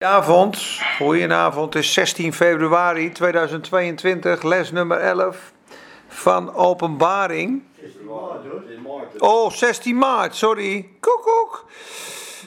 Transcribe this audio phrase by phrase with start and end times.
[0.00, 1.74] Goedenavond, goedenavond.
[1.74, 5.52] Het is 16 februari 2022, les nummer 11
[6.08, 7.62] van Openbaring.
[9.18, 10.88] Oh, 16 maart, sorry.
[11.00, 11.64] Koekoek.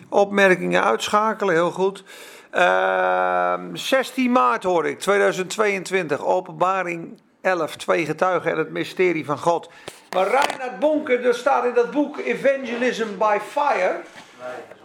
[0.10, 2.04] Opmerkingen uitschakelen, heel goed.
[2.52, 9.70] Ehm 16 maart hoor ik, 2022, Openbaring 11, twee getuigen en het mysterie van God.
[10.16, 14.02] Maar Reinhard Bonker, er staat in dat boek Evangelism by Fire.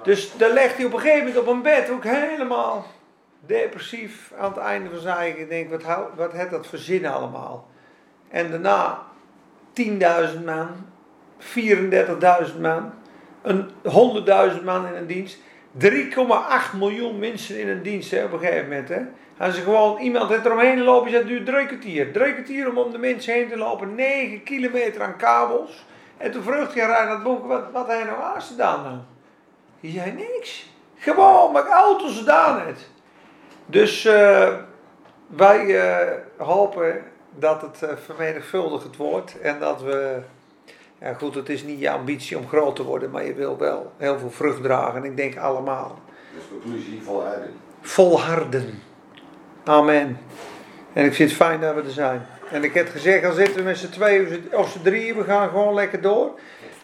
[0.02, 2.86] Dus daar legt hij op een gegeven moment op een bed ook helemaal
[3.46, 5.40] depressief aan het einde van zijn eigen.
[5.40, 7.68] Ik denk, wat, hou, wat heeft dat zin allemaal?
[8.28, 9.02] En daarna
[9.82, 10.68] 10.000 man,
[11.40, 12.92] 34.000 man,
[13.42, 13.70] een
[14.58, 15.38] 100.000 man in een dienst.
[15.78, 15.86] 3,8
[16.78, 18.88] miljoen mensen in een dienst hè, op een gegeven moment.
[18.88, 19.00] Hè.
[19.38, 22.12] Als ze gewoon iemand heeft eromheen lopen, dat duurt drie kwartier.
[22.12, 25.86] Drie kwartier om om de mensen heen te lopen, 9 kilometer aan kabels.
[26.16, 28.96] En toen vroeg hij Reinhard Bonker, wat, wat hij nou aangedaan nou?
[29.80, 30.70] Die zei niks.
[30.96, 32.88] Gewoon, maar auto's gedaan het.
[33.66, 34.54] Dus eh,
[35.26, 37.02] wij eh, hopen
[37.34, 40.20] dat het uh, vermenigvuldigd wordt en dat we.
[41.00, 43.92] Ja, goed, het is niet je ambitie om groot te worden, maar je wil wel
[43.96, 44.96] heel veel vrucht dragen.
[44.96, 45.98] En ik denk allemaal.
[46.34, 47.54] Dus conclusie volharden.
[47.80, 48.82] Volharden.
[49.64, 50.18] Amen.
[50.92, 52.26] En ik vind het fijn dat we er zijn.
[52.50, 55.48] En ik heb gezegd, al zitten we met z'n tweeën of z'n drieën, we gaan
[55.48, 56.38] gewoon lekker door.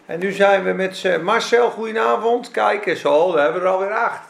[0.06, 2.50] En nu zijn we met Marcel, goedenavond.
[2.50, 4.28] Kijk eens, oh, we hebben er alweer acht.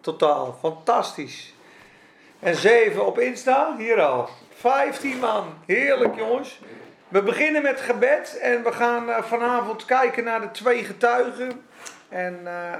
[0.00, 1.54] Totaal, fantastisch.
[2.40, 4.28] En zeven op Insta, hier al.
[4.54, 6.60] Vijftien man, heerlijk jongens.
[7.08, 11.64] We beginnen met gebed en we gaan uh, vanavond kijken naar de twee getuigen.
[12.08, 12.74] En uh,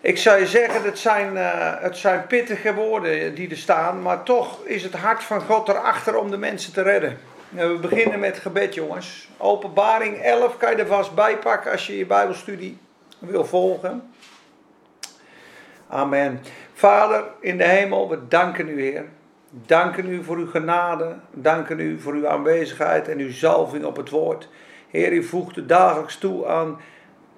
[0.00, 4.64] ik zou je zeggen, zijn, uh, het zijn pittige woorden die er staan, maar toch
[4.64, 7.18] is het hart van God erachter om de mensen te redden.
[7.56, 9.28] En we beginnen met gebed, jongens.
[9.36, 12.78] Openbaring 11 kan je er vast bij pakken als je je Bijbelstudie
[13.18, 14.12] wil volgen.
[15.88, 16.40] Amen.
[16.72, 19.04] Vader in de hemel, we danken u, Heer.
[19.50, 21.16] Danken u voor uw genade.
[21.30, 24.48] Danken u voor uw aanwezigheid en uw zalving op het woord.
[24.90, 26.80] Heer, u voegt dagelijks toe aan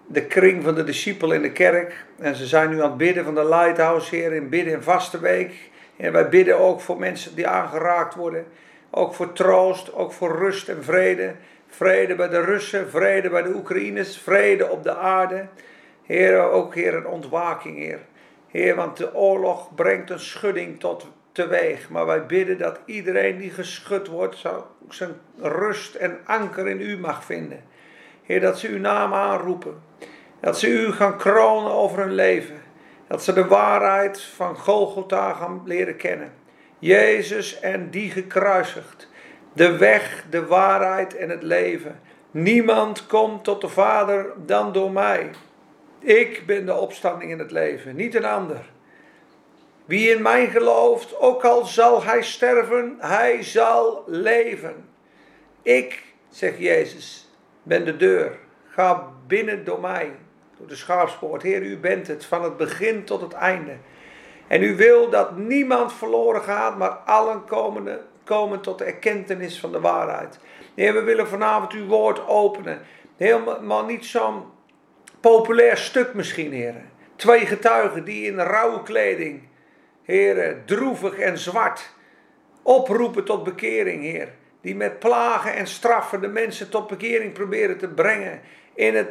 [0.07, 2.07] de kring van de discipelen in de kerk.
[2.19, 5.21] En ze zijn nu aan het bidden van de Lighthouse, Heer, in bidden en vaste
[5.21, 5.71] week.
[5.97, 8.47] En wij bidden ook voor mensen die aangeraakt worden.
[8.97, 11.35] Ook voor troost, ook voor rust en vrede.
[11.69, 15.47] Vrede bij de Russen, vrede bij de Oekraïners, vrede op de aarde.
[16.03, 17.99] Heer, ook Heer, een ontwaking, Heer.
[18.49, 21.91] Heer, want de oorlog brengt een schudding tot teweeg.
[21.91, 24.45] Maar wij bidden dat iedereen die geschud wordt,
[24.89, 27.65] zijn rust en anker in u mag vinden.
[28.23, 29.83] Heer, dat ze uw naam aanroepen.
[30.41, 32.63] Dat ze u gaan kronen over hun leven.
[33.07, 36.33] Dat ze de waarheid van Golgotha gaan leren kennen.
[36.85, 39.09] Jezus en die gekruisigd.
[39.53, 42.01] De weg, de waarheid en het leven.
[42.31, 45.31] Niemand komt tot de Vader dan door mij.
[45.99, 48.71] Ik ben de opstanding in het leven, niet een ander.
[49.85, 54.89] Wie in mij gelooft, ook al zal hij sterven, hij zal leven.
[55.63, 57.31] Ik, zegt Jezus,
[57.63, 58.39] ben de deur.
[58.69, 60.11] Ga binnen door mij,
[60.59, 61.43] door de schaapspoort.
[61.43, 63.77] Heer, u bent het van het begin tot het einde.
[64.47, 69.73] En u wil dat niemand verloren gaat, maar allen komen, komen tot de erkentenis van
[69.73, 70.39] de waarheid.
[70.75, 72.81] Heer, we willen vanavond uw woord openen.
[73.17, 74.43] Helemaal niet zo'n
[75.21, 76.91] populair stuk misschien, heren.
[77.17, 79.43] Twee getuigen die in rauwe kleding,
[80.03, 81.93] heren, droevig en zwart,
[82.63, 84.29] oproepen tot bekering, heer.
[84.61, 88.41] Die met plagen en straffen de mensen tot bekering proberen te brengen.
[88.75, 89.11] In het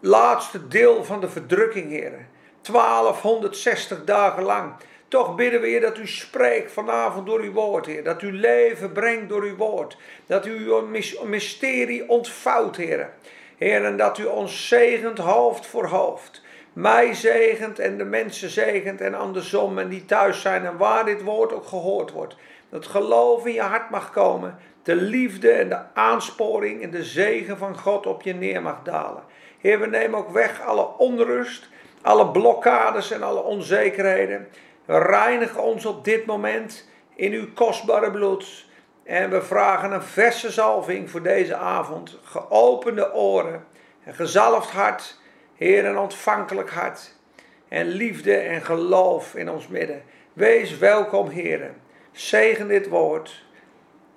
[0.00, 2.28] laatste deel van de verdrukking, heren.
[2.72, 4.72] 1260 dagen lang.
[5.08, 8.04] Toch bidden we, Heer, dat u spreekt vanavond door uw woord, Heer.
[8.04, 9.96] Dat u leven brengt door uw woord.
[10.26, 10.86] Dat u uw
[11.24, 13.10] mysterie ontvouwt, Heer.
[13.56, 16.42] Heer, en dat u ons zegent hoofd voor hoofd.
[16.72, 21.22] Mij zegent en de mensen zegent en andersom en die thuis zijn en waar dit
[21.22, 22.36] woord ook gehoord wordt.
[22.68, 24.58] Dat geloof in je hart mag komen.
[24.82, 29.22] De liefde en de aansporing en de zegen van God op je neer mag dalen.
[29.58, 31.68] Heer, we nemen ook weg alle onrust,
[32.04, 34.48] alle blokkades en alle onzekerheden.
[34.84, 38.66] We reinigen ons op dit moment in uw kostbare bloed.
[39.04, 42.18] En we vragen een verse zalving voor deze avond.
[42.22, 43.64] Geopende oren,
[44.04, 45.18] een gezalfd hart,
[45.54, 47.14] Heer, een ontvankelijk hart.
[47.68, 50.02] En liefde en geloof in ons midden.
[50.32, 51.70] Wees welkom, Heer.
[52.12, 53.44] Zegen dit woord.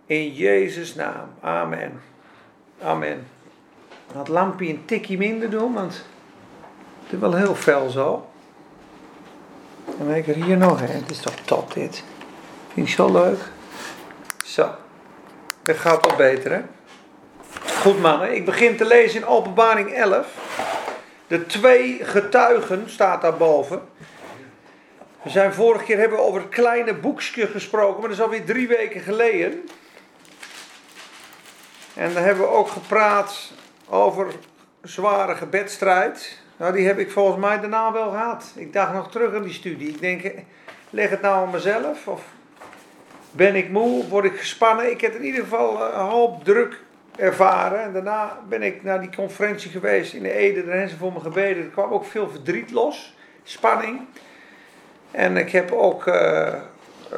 [0.06, 1.34] In Jezus' naam.
[1.42, 2.02] Amen.
[2.82, 3.28] Amen.
[4.14, 6.06] Dat lampje een tikje minder doen, want
[7.08, 8.28] het is wel heel fel zo.
[9.98, 10.88] Dan heb ik er hier nog een.
[10.88, 12.04] Het is toch top dit.
[12.74, 13.40] Vind je zo leuk?
[14.46, 14.76] Zo.
[15.64, 16.62] Dat gaat wel beter hè.
[17.82, 20.28] Goed mannen, ik begin te lezen in openbaring 11.
[21.28, 23.82] De twee getuigen staat daarboven.
[25.22, 28.46] We zijn vorige keer hebben we over het kleine boekje gesproken, maar dat is alweer
[28.46, 29.70] drie weken geleden.
[31.94, 33.52] En dan hebben we ook gepraat
[33.90, 34.28] over
[34.82, 36.46] zware gebedstrijd.
[36.58, 38.52] Nou, die heb ik volgens mij daarna wel gehad.
[38.56, 39.88] Ik dacht nog terug aan die studie.
[39.88, 40.32] Ik denk,
[40.90, 42.08] leg het nou aan mezelf?
[42.08, 42.22] Of
[43.32, 44.08] ben ik moe?
[44.08, 44.92] Word ik gespannen?
[44.92, 46.80] Ik heb in ieder geval een hoop druk
[47.18, 47.82] ervaren.
[47.82, 50.66] En daarna ben ik naar die conferentie geweest in de Ede.
[50.66, 51.64] Daar hebben ze voor me gebeden.
[51.64, 53.16] Er kwam ook veel verdriet los.
[53.44, 54.00] Spanning.
[55.12, 56.54] En ik heb ook uh,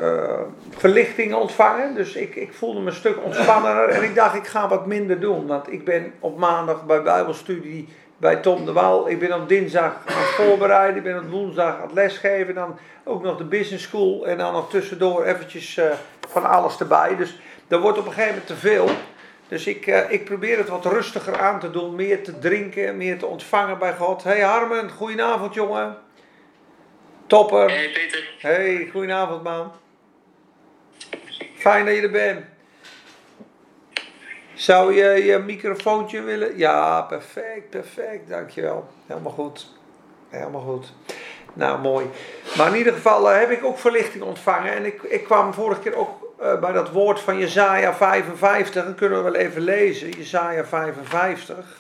[0.02, 0.40] uh,
[0.70, 1.96] verlichting ontvangen.
[1.96, 3.90] Dus ik, ik voelde me een stuk ontspannender.
[3.90, 5.48] En ik dacht, ik ga wat minder doen.
[5.48, 7.88] Want ik ben op maandag bij Bijbelstudie
[8.20, 9.10] bij Tom de Waal.
[9.10, 10.98] Ik ben op dinsdag aan het voorbereiden.
[10.98, 12.56] Ik ben op woensdag aan het lesgeven.
[12.56, 14.28] Dan ook nog de business school.
[14.28, 15.86] En dan nog tussendoor eventjes uh,
[16.28, 17.16] van alles erbij.
[17.16, 18.90] Dus dat wordt op een gegeven moment te veel.
[19.48, 21.96] Dus ik, uh, ik probeer het wat rustiger aan te doen.
[21.96, 24.24] Meer te drinken, meer te ontvangen bij God.
[24.24, 25.98] Hey Harmen, goedenavond jongen.
[27.28, 27.70] Topper.
[27.70, 28.34] Hey Peter.
[28.40, 29.72] Hey, goedenavond man.
[31.56, 32.46] Fijn dat je er bent.
[34.60, 36.58] Zou je je microfoontje willen?
[36.58, 38.30] Ja, perfect, perfect.
[38.30, 38.88] Dankjewel.
[39.06, 39.68] Helemaal goed.
[40.30, 40.94] Helemaal goed.
[41.54, 42.06] Nou, mooi.
[42.58, 44.74] Maar in ieder geval uh, heb ik ook verlichting ontvangen.
[44.74, 48.86] En ik, ik kwam vorige keer ook uh, bij dat woord van Jezaja 55.
[48.86, 50.10] Dat kunnen we wel even lezen.
[50.10, 51.80] Jezaja 55.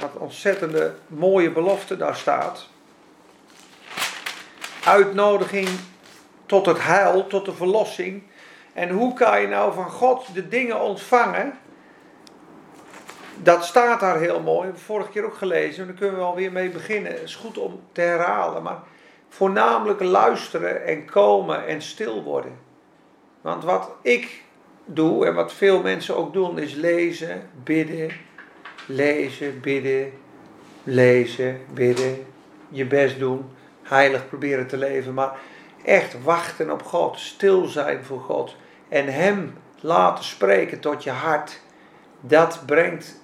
[0.00, 2.68] Wat ontzettende mooie belofte daar staat.
[4.84, 5.68] Uitnodiging
[6.46, 8.22] tot het heil, tot de verlossing.
[8.80, 11.58] En hoe kan je nou van God de dingen ontvangen?
[13.36, 14.70] Dat staat daar heel mooi.
[14.70, 15.80] We vorige keer ook gelezen.
[15.80, 17.12] En daar kunnen we alweer mee beginnen.
[17.12, 18.62] Het is goed om te herhalen.
[18.62, 18.78] Maar
[19.28, 22.58] voornamelijk luisteren en komen en stil worden.
[23.40, 24.42] Want wat ik
[24.84, 28.10] doe en wat veel mensen ook doen is lezen, bidden,
[28.86, 30.12] lezen, bidden,
[30.82, 32.26] lezen, bidden,
[32.68, 33.50] je best doen,
[33.82, 35.38] heilig proberen te leven, maar
[35.84, 38.56] echt wachten op God, stil zijn voor God
[38.90, 41.60] en Hem laten spreken tot je hart,
[42.20, 43.20] dat brengt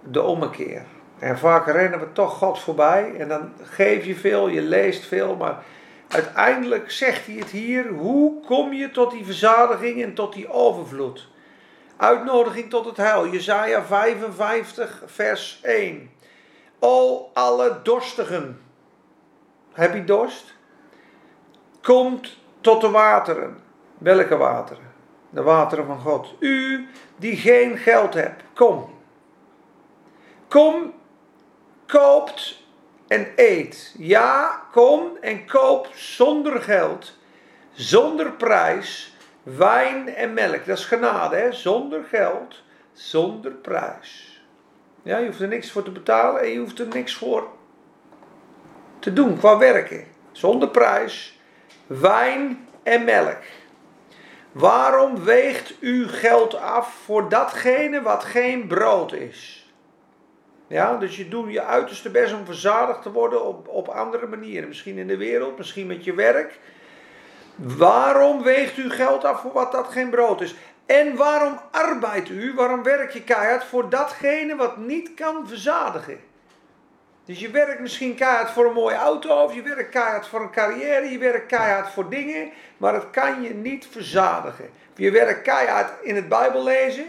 [0.00, 0.82] de ommekeer.
[1.18, 5.36] En vaak rennen we toch God voorbij en dan geef je veel, je leest veel,
[5.36, 5.62] maar
[6.08, 11.28] uiteindelijk zegt hij het hier, hoe kom je tot die verzadiging en tot die overvloed?
[11.96, 16.10] Uitnodiging tot het heil, Jezaja 55 vers 1.
[16.78, 18.60] O alle dorstigen,
[19.72, 20.54] heb je dorst?
[21.82, 23.58] Komt tot de wateren.
[23.98, 24.87] Welke wateren?
[25.30, 26.34] De wateren van God.
[26.38, 26.86] U
[27.16, 28.96] die geen geld hebt, kom.
[30.48, 30.92] Kom,
[31.86, 32.62] koopt
[33.08, 33.94] en eet.
[33.98, 37.16] Ja, kom en koop zonder geld,
[37.72, 40.66] zonder prijs, wijn en melk.
[40.66, 41.52] Dat is genade, hè?
[41.52, 44.42] Zonder geld, zonder prijs.
[45.02, 47.48] Ja, je hoeft er niks voor te betalen en je hoeft er niks voor
[48.98, 50.04] te doen qua werken.
[50.32, 51.40] Zonder prijs,
[51.86, 53.42] wijn en melk.
[54.58, 59.72] Waarom weegt u geld af voor datgene wat geen brood is?
[60.66, 64.68] Ja, dus je doet je uiterste best om verzadigd te worden op, op andere manieren.
[64.68, 66.58] Misschien in de wereld, misschien met je werk.
[67.56, 70.54] Waarom weegt u geld af voor wat dat geen brood is?
[70.86, 76.20] En waarom arbeidt u, waarom werk je keihard voor datgene wat niet kan verzadigen?
[77.28, 80.50] Dus je werkt misschien keihard voor een mooie auto, of je werkt keihard voor een
[80.50, 84.70] carrière, je werkt keihard voor dingen, maar het kan je niet verzadigen.
[84.94, 87.04] Je werkt keihard in het Bijbel lezen.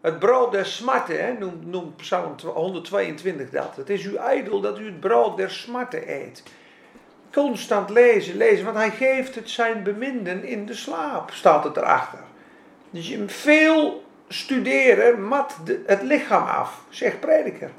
[0.00, 3.76] Het brood der smarten, hè, noemt, Psalm 122 dat.
[3.76, 6.42] Het is uw ijdel dat u het brood der smarten eet.
[7.32, 12.22] Constant lezen, lezen, want hij geeft het zijn beminden in de slaap, staat het erachter.
[12.90, 17.70] Dus je veel studeren mat het lichaam af, zegt prediker.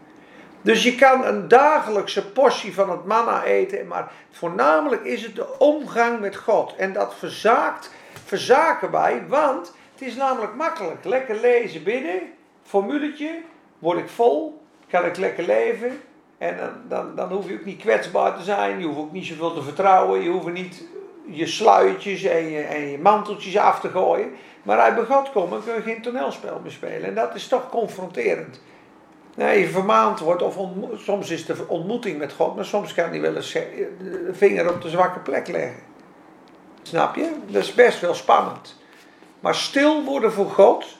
[0.68, 5.60] Dus je kan een dagelijkse portie van het manna eten, maar voornamelijk is het de
[5.60, 6.76] omgang met God.
[6.76, 7.92] En dat verzaakt,
[8.26, 11.04] verzaken wij, want het is namelijk makkelijk.
[11.04, 12.22] Lekker lezen, bidden,
[12.64, 13.42] formuletje,
[13.80, 16.02] word ik vol, kan ik lekker leven.
[16.38, 19.26] En dan, dan, dan hoef je ook niet kwetsbaar te zijn, je hoeft ook niet
[19.26, 20.84] zoveel te vertrouwen, je hoeft niet
[21.26, 24.32] je sluitjes en je, en je manteltjes af te gooien.
[24.64, 27.04] Maar uit bij God komen kun je geen toneelspel meer spelen.
[27.04, 28.62] En dat is toch confronterend.
[29.38, 30.58] Nee, vermaand wordt, of
[30.96, 34.82] soms is de ontmoeting met God, maar soms kan hij wel eens de vinger op
[34.82, 35.84] de zwakke plek leggen.
[36.82, 37.32] Snap je?
[37.46, 38.76] Dat is best wel spannend.
[39.40, 40.98] Maar stil worden voor God,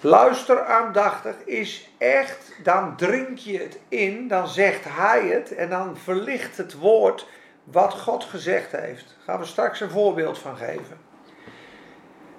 [0.00, 5.96] luister aandachtig, is echt, dan drink je het in, dan zegt Hij het en dan
[5.96, 7.26] verlicht het woord
[7.64, 9.04] wat God gezegd heeft.
[9.06, 10.98] Daar gaan we straks een voorbeeld van geven.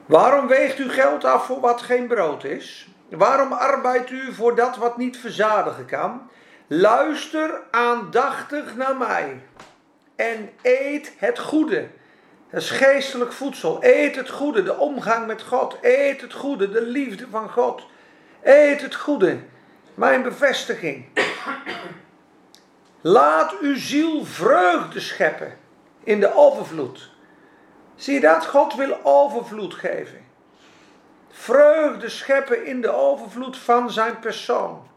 [0.06, 2.95] Waarom weegt u geld af voor wat geen brood is?
[3.10, 6.30] Waarom arbeidt u voor dat wat niet verzadigen kan?
[6.68, 9.42] Luister aandachtig naar mij.
[10.16, 11.88] en eet het goede.
[12.50, 13.78] Dat is geestelijk voedsel.
[13.82, 15.78] Eet het goede, de omgang met God.
[15.82, 17.86] Eet het goede, de liefde van God.
[18.44, 19.40] Eet het goede.
[19.94, 21.06] Mijn bevestiging.
[23.02, 25.58] Laat uw ziel vreugde scheppen
[26.04, 27.12] in de overvloed.
[27.96, 28.46] Zie je dat?
[28.46, 30.26] God wil overvloed geven.
[31.38, 34.88] Vreugde scheppen in de overvloed van zijn persoon.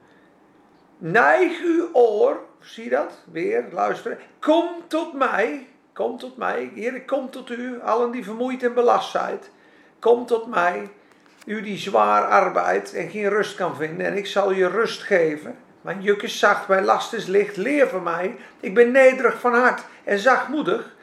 [0.98, 3.12] Neig uw oor, zie dat?
[3.32, 4.18] Weer, luisteren.
[4.38, 6.70] Kom tot mij, kom tot mij.
[6.74, 9.38] Heer, kom tot u, allen die vermoeid en belast zijn.
[9.98, 10.90] Kom tot mij,
[11.46, 14.06] u die zwaar arbeidt en geen rust kan vinden.
[14.06, 15.56] En ik zal je rust geven.
[15.80, 17.56] Mijn juk is zacht, mijn last is licht.
[17.56, 18.36] Leer van mij.
[18.60, 20.96] Ik ben nederig van hart en zachtmoedig.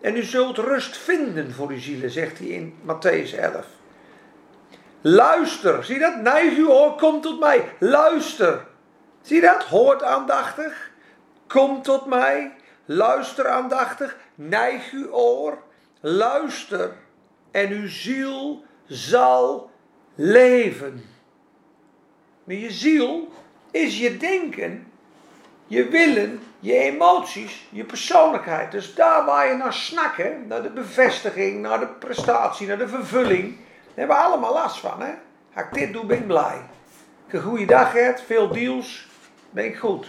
[0.00, 3.80] En u zult rust vinden voor uw zielen, zegt hij in Matthäus 11.
[5.02, 6.16] Luister, zie dat?
[6.16, 7.72] Neig uw oor, kom tot mij.
[7.78, 8.66] Luister.
[9.22, 9.64] Zie dat?
[9.64, 10.90] Hoort aandachtig.
[11.46, 12.54] Kom tot mij.
[12.84, 14.16] Luister aandachtig.
[14.34, 15.58] Neig uw oor.
[16.00, 16.92] Luister.
[17.50, 19.70] En uw ziel zal
[20.14, 21.04] leven.
[22.44, 23.32] Maar je ziel
[23.70, 24.86] is je denken,
[25.66, 28.70] je willen, je emoties, je persoonlijkheid.
[28.70, 33.56] Dus daar waar je naar snakken, naar de bevestiging, naar de prestatie, naar de vervulling,
[33.94, 35.02] hebben we allemaal last van.
[35.02, 35.12] Hè?
[35.54, 36.60] Als ik dit doe, ben ik blij.
[37.26, 39.08] Ik een goede dag heb, veel deals,
[39.50, 40.06] ben ik goed.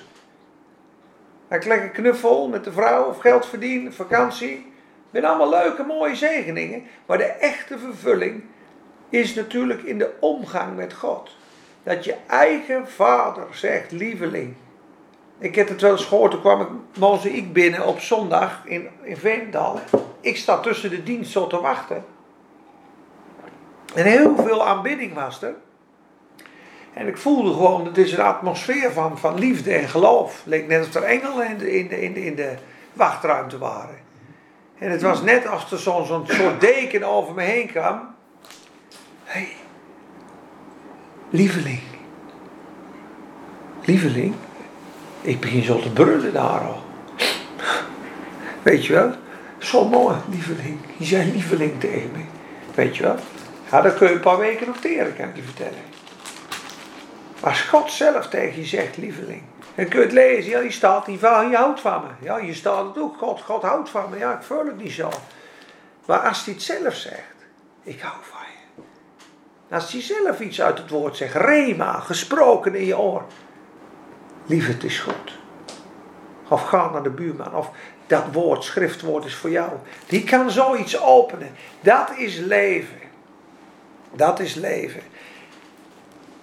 [1.48, 4.74] Als ik lekker knuffel met de vrouw of geld verdien, vakantie,
[5.12, 6.84] ben allemaal leuke, mooie zegeningen.
[7.06, 8.44] Maar de echte vervulling
[9.10, 11.36] is natuurlijk in de omgang met God.
[11.84, 14.54] Dat je eigen vader zegt, lieveling.
[15.38, 19.18] Ik heb het wel eens gehoord, toen kwam ik mozaïek binnen op zondag in, in
[19.18, 19.80] Veendal.
[20.20, 22.06] Ik sta tussen de dienst zo te wachten.
[23.94, 25.56] En heel veel aanbidding was er.
[26.94, 30.38] En ik voelde gewoon, het is een atmosfeer van, van liefde en geloof.
[30.38, 32.54] Het leek net alsof er engelen in de, in de, in de,
[32.94, 33.98] wachtruimte waren.
[34.78, 38.16] En het was net als er zo'n zo'n soort deken over me heen kwam.
[39.24, 39.56] Hé, hey,
[41.30, 41.82] lieveling.
[43.82, 44.34] Lieveling.
[45.22, 46.82] Ik begin zo te brullen daar al.
[48.62, 49.12] Weet je wel?
[49.58, 50.78] Zo mooi, lieveling.
[50.98, 52.24] Je zei lieveling tegen me.
[52.76, 53.16] Weet je wel?
[53.74, 55.82] Ja, dat kun je een paar weken noteren, kan ik je vertellen.
[57.40, 59.42] Als God zelf tegen je zegt, lieveling.
[59.76, 62.26] Dan kun je het lezen, ja, die staat niet van, je houdt van me.
[62.26, 64.18] Ja, je staat het ook, God, God houdt van me.
[64.18, 65.10] Ja, ik voel het niet zo.
[66.06, 67.36] Maar als hij het zelf zegt,
[67.84, 69.76] ik hou van je.
[69.76, 73.24] Als hij zelf iets uit het woord zegt, rema, gesproken in je oor.
[74.46, 75.40] Lief, het is goed.
[76.48, 77.56] Of ga naar de buurman.
[77.56, 77.70] Of
[78.08, 79.72] dat woord, schriftwoord is voor jou.
[80.08, 81.56] Die kan zoiets openen.
[81.82, 83.03] Dat is leven.
[84.16, 85.02] Dat is leven.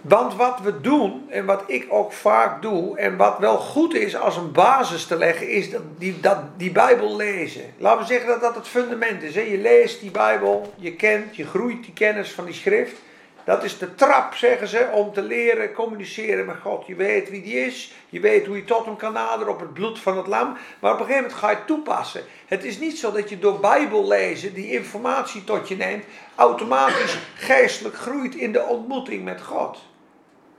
[0.01, 4.17] Want wat we doen, en wat ik ook vaak doe, en wat wel goed is
[4.17, 7.63] als een basis te leggen, is dat die, dat, die Bijbel lezen.
[7.79, 9.35] Laten we zeggen dat dat het fundament is.
[9.35, 12.97] Je leest die Bijbel, je kent, je groeit die kennis van die schrift.
[13.45, 16.87] Dat is de trap, zeggen ze, om te leren communiceren met God.
[16.87, 19.73] Je weet wie die is, je weet hoe je tot hem kan naderen op het
[19.73, 20.57] bloed van het lam.
[20.81, 22.23] Maar op een gegeven moment ga je het toepassen.
[22.47, 26.05] Het is niet zo dat je door Bijbel lezen, die informatie tot je neemt,
[26.35, 29.79] automatisch geestelijk groeit in de ontmoeting met God.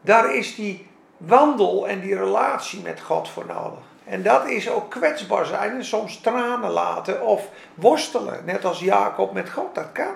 [0.02, 3.80] Daar is die wandel en die relatie met God voor nodig.
[4.04, 8.46] En dat is ook kwetsbaar zijn en soms tranen laten of worstelen.
[8.46, 10.16] Net als Jacob met God, dat kan.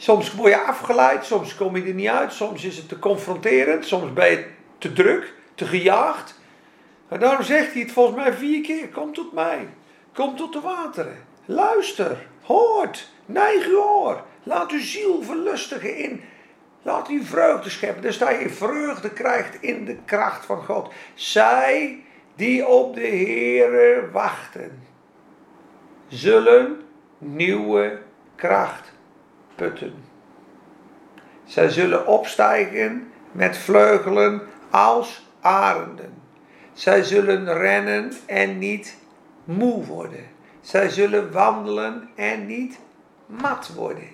[0.00, 3.86] Soms word je afgeleid, soms kom je er niet uit, soms is het te confronterend,
[3.86, 4.46] soms ben je
[4.78, 6.40] te druk, te gejaagd.
[7.08, 9.68] En daarom zegt hij het volgens mij vier keer: Kom tot mij,
[10.12, 16.22] kom tot de wateren, luister, hoort, neig uw oor, laat uw ziel verlustigen in.
[16.82, 18.02] Laat uw vreugde scheppen.
[18.02, 20.92] Dus dat je vreugde krijgt in de kracht van God.
[21.14, 22.04] Zij
[22.36, 24.82] die op de Heere wachten,
[26.08, 26.80] zullen
[27.18, 27.98] nieuwe
[28.36, 28.96] kracht
[29.58, 29.94] putten.
[31.44, 36.22] Zij zullen opstijgen met vleugelen als arenden.
[36.72, 38.96] Zij zullen rennen en niet
[39.44, 40.26] moe worden.
[40.60, 42.78] Zij zullen wandelen en niet
[43.26, 44.08] mat worden.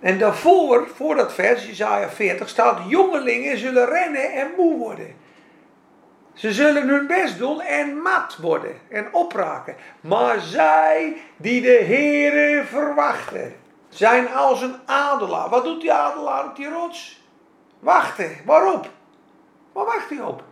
[0.00, 5.14] En daarvoor, voor dat vers, Isaiah 40, staat: jongelingen zullen rennen en moe worden.
[6.32, 9.74] Ze zullen hun best doen en mat worden en opraken.
[10.00, 13.52] Maar zij die de Heere verwachten,
[13.92, 15.48] zijn als een adelaar.
[15.48, 17.20] Wat doet die adelaar op die rots?
[17.78, 18.36] Wachten.
[18.44, 18.88] Waarop?
[19.72, 20.42] Waar wacht hij op?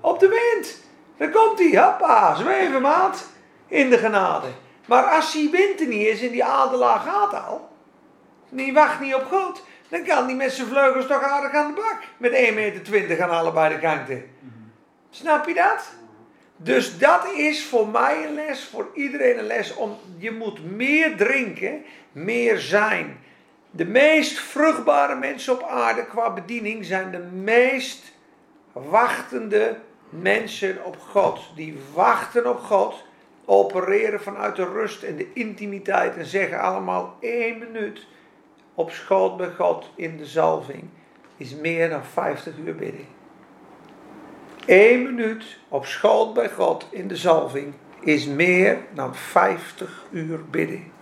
[0.00, 0.84] Op de wind.
[1.16, 3.26] Dan komt hij, hoppa, zweven maat,
[3.68, 4.46] in de genade.
[4.86, 7.68] Maar als die wind er niet is en die adelaar gaat al,
[8.48, 11.80] die wacht niet op God, dan kan hij met zijn vleugels toch aardig aan de
[11.80, 11.98] bak.
[12.16, 14.30] Met 1,20 meter aan allebei de kanten.
[15.10, 15.88] Snap je dat?
[16.56, 19.74] Dus dat is voor mij een les, voor iedereen een les.
[19.74, 23.18] Om, je moet meer drinken, meer zijn.
[23.70, 28.12] De meest vruchtbare mensen op aarde qua bediening zijn de meest
[28.72, 29.76] wachtende
[30.08, 31.40] mensen op God.
[31.54, 33.04] Die wachten op God,
[33.44, 38.06] opereren vanuit de rust en de intimiteit en zeggen allemaal één minuut
[38.74, 40.84] op schoot bij God in de zalving
[41.36, 43.15] is meer dan 50 uur bidden.
[44.66, 50.92] Eén minuut op schoot bij God in de zalving is meer dan 50 uur bidden.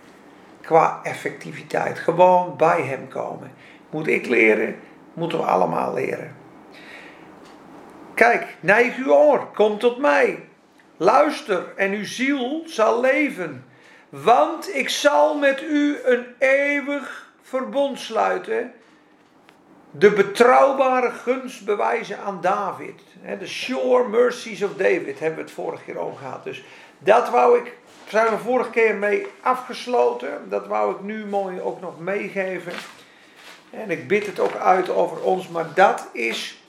[0.61, 1.99] Qua effectiviteit.
[1.99, 3.51] Gewoon bij Hem komen.
[3.89, 4.75] Moet ik leren,
[5.13, 6.35] moeten we allemaal leren.
[8.13, 10.43] Kijk, neig uw oor, kom tot mij.
[10.97, 13.65] Luister en uw ziel zal leven.
[14.09, 18.73] Want ik zal met u een eeuwig verbond sluiten.
[19.97, 22.99] De betrouwbare gunst bewijzen aan David.
[23.39, 26.43] De sure mercies of David hebben we het vorige keer over gehad.
[26.43, 26.63] Dus
[26.99, 27.73] dat wou ik,
[28.07, 30.49] zijn we vorige keer mee afgesloten.
[30.49, 32.73] Dat wou ik nu mooi ook nog meegeven.
[33.69, 36.63] En ik bid het ook uit over ons, maar dat is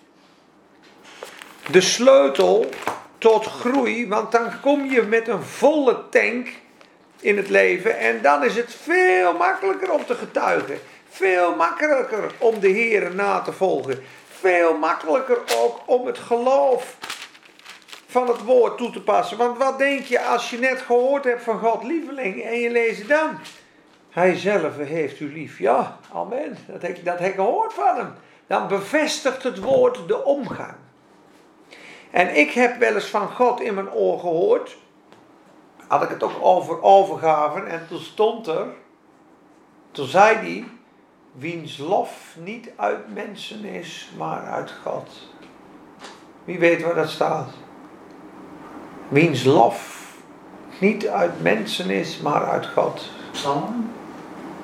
[1.70, 2.68] de sleutel
[3.18, 4.08] tot groei.
[4.08, 6.48] Want dan kom je met een volle tank
[7.20, 10.78] in het leven en dan is het veel makkelijker om te getuigen.
[11.16, 14.02] Veel makkelijker om de Heer na te volgen.
[14.28, 16.96] Veel makkelijker ook om het geloof
[18.06, 19.36] van het woord toe te passen.
[19.36, 23.08] Want wat denk je als je net gehoord hebt van God, lieveling, en je leest
[23.08, 23.38] dan?
[24.10, 25.58] Hij zelf heeft u lief.
[25.58, 26.56] Ja, amen.
[26.66, 28.14] Dat heb, dat heb ik gehoord van hem.
[28.46, 30.74] Dan bevestigt het woord de omgang.
[32.10, 34.76] En ik heb wel eens van God in mijn oor gehoord.
[35.86, 37.68] Had ik het ook over overgaven.
[37.68, 38.66] En toen stond er.
[39.90, 40.75] Toen zei hij.
[41.38, 45.08] Wiens lof niet uit mensen is, maar uit God.
[46.44, 47.48] Wie weet waar dat staat?
[49.08, 50.06] Wiens lof
[50.80, 53.10] niet uit mensen is, maar uit God.
[53.32, 53.90] Psalm?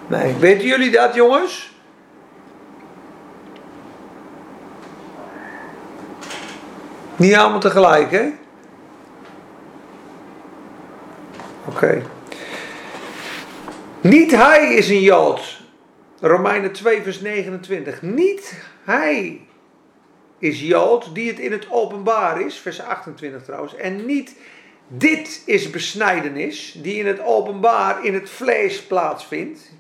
[0.07, 1.73] Nee, weten jullie dat, jongens?
[7.17, 8.29] Niet allemaal tegelijk, hè?
[11.65, 12.03] Oké.
[14.01, 15.62] Niet hij is een Jood.
[16.25, 18.03] Romeinen 2, vers 29.
[18.03, 18.55] Niet
[18.85, 19.41] hij
[20.39, 23.77] is Jood die het in het openbaar is, vers 28 trouwens.
[23.77, 24.37] En niet
[24.87, 29.73] dit is besnijdenis die in het openbaar in het vlees plaatsvindt.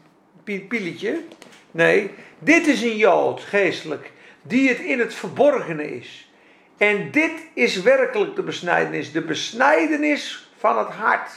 [0.45, 1.23] Pieletje.
[1.71, 4.11] Nee, dit is een Jood, geestelijk,
[4.43, 6.31] die het in het verborgene is.
[6.77, 9.13] En dit is werkelijk de besnijdenis.
[9.13, 11.31] De besnijdenis van het hart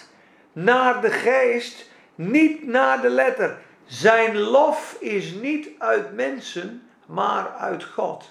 [0.54, 3.58] naar de geest, niet naar de letter.
[3.86, 8.30] Zijn lof is niet uit mensen, maar uit God.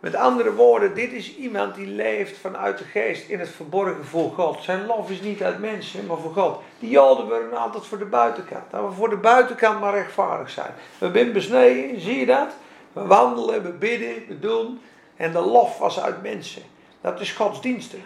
[0.00, 4.30] Met andere woorden, dit is iemand die leeft vanuit de geest in het verborgen voor
[4.30, 4.62] God.
[4.62, 6.60] Zijn lof is niet uit mensen, maar voor God.
[6.78, 8.70] Die Joden werden altijd voor de buitenkant.
[8.70, 10.70] Dat we voor de buitenkant maar rechtvaardig zijn.
[10.98, 12.48] We zijn besneden, zie je dat?
[12.92, 14.80] We wandelen, we bidden, we doen.
[15.16, 16.62] En de lof was uit mensen.
[17.00, 18.00] Dat is godsdienstig.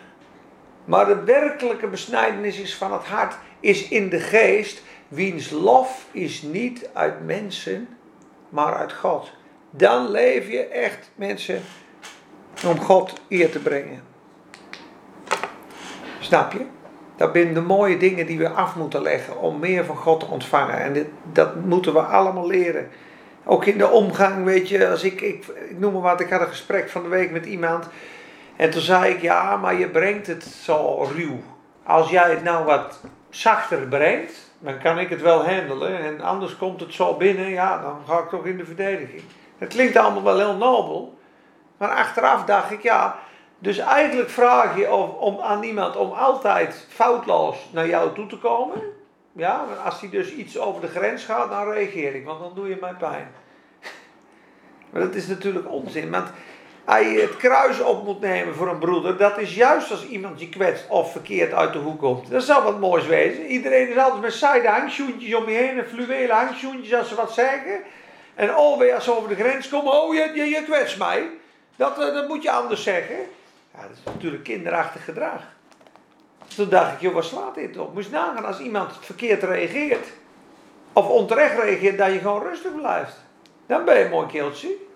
[0.85, 4.83] Maar de werkelijke besnijdenis is van het hart, is in de geest.
[5.11, 7.89] Wiens lof is niet uit mensen,
[8.49, 9.31] maar uit God.
[9.71, 11.61] Dan leef je echt, mensen,
[12.67, 14.03] om God eer te brengen.
[16.21, 16.67] Snap je?
[17.17, 20.27] Dat zijn de mooie dingen die we af moeten leggen om meer van God te
[20.27, 20.81] ontvangen.
[20.81, 22.89] En dit, dat moeten we allemaal leren.
[23.45, 26.41] Ook in de omgang, weet je, als ik, ik, ik noem maar wat, ik had
[26.41, 27.89] een gesprek van de week met iemand.
[28.57, 31.41] En toen zei ik, ja, maar je brengt het zo ruw.
[31.85, 35.99] Als jij het nou wat zachter brengt, dan kan ik het wel handelen.
[35.99, 39.23] En anders komt het zo binnen, ja, dan ga ik toch in de verdediging.
[39.59, 41.19] Het klinkt allemaal wel heel nobel.
[41.77, 43.19] Maar achteraf dacht ik, ja,
[43.59, 48.39] dus eigenlijk vraag je om, om aan iemand om altijd foutloos naar jou toe te
[48.39, 48.83] komen.
[49.33, 52.69] Ja, als hij dus iets over de grens gaat, dan reageer ik, want dan doe
[52.69, 53.29] je mij pijn.
[54.91, 56.31] Maar dat is natuurlijk onzin, want
[56.99, 60.49] je het kruis op moet nemen voor een broeder, dat is juist als iemand je
[60.49, 62.31] kwetst of verkeerd uit de hoek komt.
[62.31, 63.47] Dat zou wat moois wezen.
[63.47, 67.33] Iedereen is altijd met zijde hangschoentjes om je heen, en fluwelen hangschoentjes als ze wat
[67.33, 67.81] zeggen.
[68.35, 71.31] En alweer als ze over de grens komen, oh je, je, je kwetst mij.
[71.77, 73.17] Dat, eh, dat moet je anders zeggen.
[73.75, 75.43] Ja, dat is natuurlijk kinderachtig gedrag.
[76.57, 77.95] Toen dacht ik, joh, waar slaat dit op?
[77.95, 80.07] Moest nagaan als iemand verkeerd reageert.
[80.93, 83.17] Of onterecht reageert, dat je gewoon rustig blijft.
[83.67, 84.89] Dan ben je een mooi keeltje.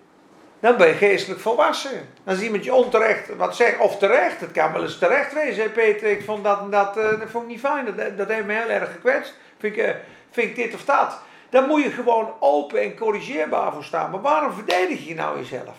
[0.64, 2.08] Dan ben je geestelijk volwassen.
[2.26, 5.72] Als iemand je onterecht wat zegt, of terecht, het kan wel eens terecht wezen.
[5.72, 7.84] Peter, ik vond dat dat, uh, dat vond ik niet fijn.
[7.84, 9.34] Dat, dat heeft me heel erg gekwetst.
[9.58, 9.90] Vind ik, uh,
[10.30, 11.18] vind ik dit of dat.
[11.50, 14.10] Dan moet je gewoon open en corrigeerbaar voor staan.
[14.10, 15.74] Maar waarom verdedig je nou jezelf?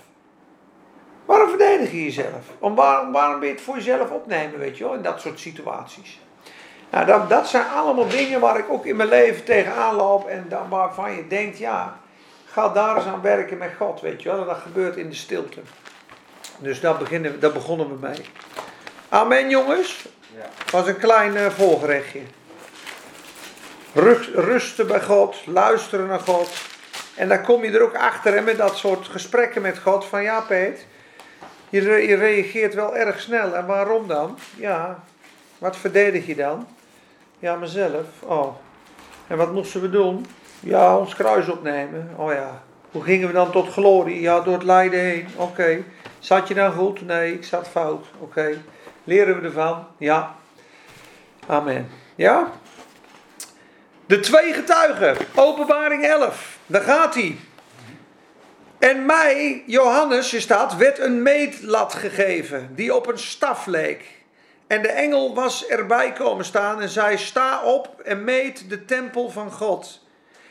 [1.26, 2.46] Waarom verdedig je jezelf?
[2.60, 5.40] Om waarom, waarom wil je het voor jezelf opnemen, weet je wel, in dat soort
[5.40, 6.20] situaties?
[6.90, 10.46] Nou, dat, dat zijn allemaal dingen waar ik ook in mijn leven tegenaan loop en
[10.50, 12.00] dan waarvan je denkt, ja,
[12.56, 14.40] ga daar eens aan werken met God, weet je wel.
[14.40, 15.60] En dat gebeurt in de stilte.
[16.58, 18.22] Dus daar, beginnen, daar begonnen we mee.
[19.10, 20.06] Amen, jongens.
[20.36, 20.50] Ja.
[20.72, 22.20] was een klein uh, voorgerechtje.
[23.94, 26.50] Rust, rusten bij God, luisteren naar God.
[27.16, 30.06] En dan kom je er ook achter hè, met dat soort gesprekken met God.
[30.06, 30.86] Van ja, Peet,
[31.70, 33.56] je, je reageert wel erg snel.
[33.56, 34.38] En waarom dan?
[34.56, 35.04] Ja,
[35.58, 36.68] wat verdedig je dan?
[37.40, 38.06] Ja, mezelf.
[38.20, 38.56] Oh.
[39.28, 40.26] En wat moesten we doen?
[40.60, 42.10] Ja, ons kruis opnemen.
[42.16, 42.64] Oh ja.
[42.92, 44.22] Hoe gingen we dan tot glorie?
[44.22, 45.28] Ja, door het lijden heen.
[45.36, 45.84] Oké.
[46.20, 47.02] Zat je dan goed?
[47.02, 48.06] Nee, ik zat fout.
[48.20, 48.58] Oké.
[49.04, 49.88] Leren we ervan?
[49.98, 50.36] Ja.
[51.48, 51.90] Amen.
[52.16, 52.52] Ja?
[54.06, 55.18] De twee getuigen.
[55.36, 56.58] Openbaring 11.
[56.66, 57.38] Daar gaat hij.
[58.80, 64.16] En mij, Johannes, je staat, werd een meetlat gegeven die op een staf leek.
[64.68, 69.30] En de engel was erbij komen staan en zei: Sta op en meet de tempel
[69.30, 70.05] van God,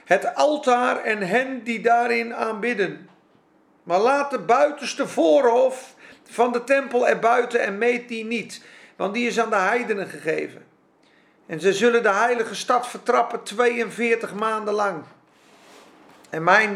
[0.05, 3.09] het altaar en hen die daarin aanbidden.
[3.83, 8.63] Maar laat de buitenste voorhof van de tempel er buiten en meet die niet,
[8.97, 10.67] want die is aan de heidenen gegeven.
[11.47, 15.05] En ze zullen de heilige stad vertrappen 42 maanden lang.
[16.31, 16.73] En mijn,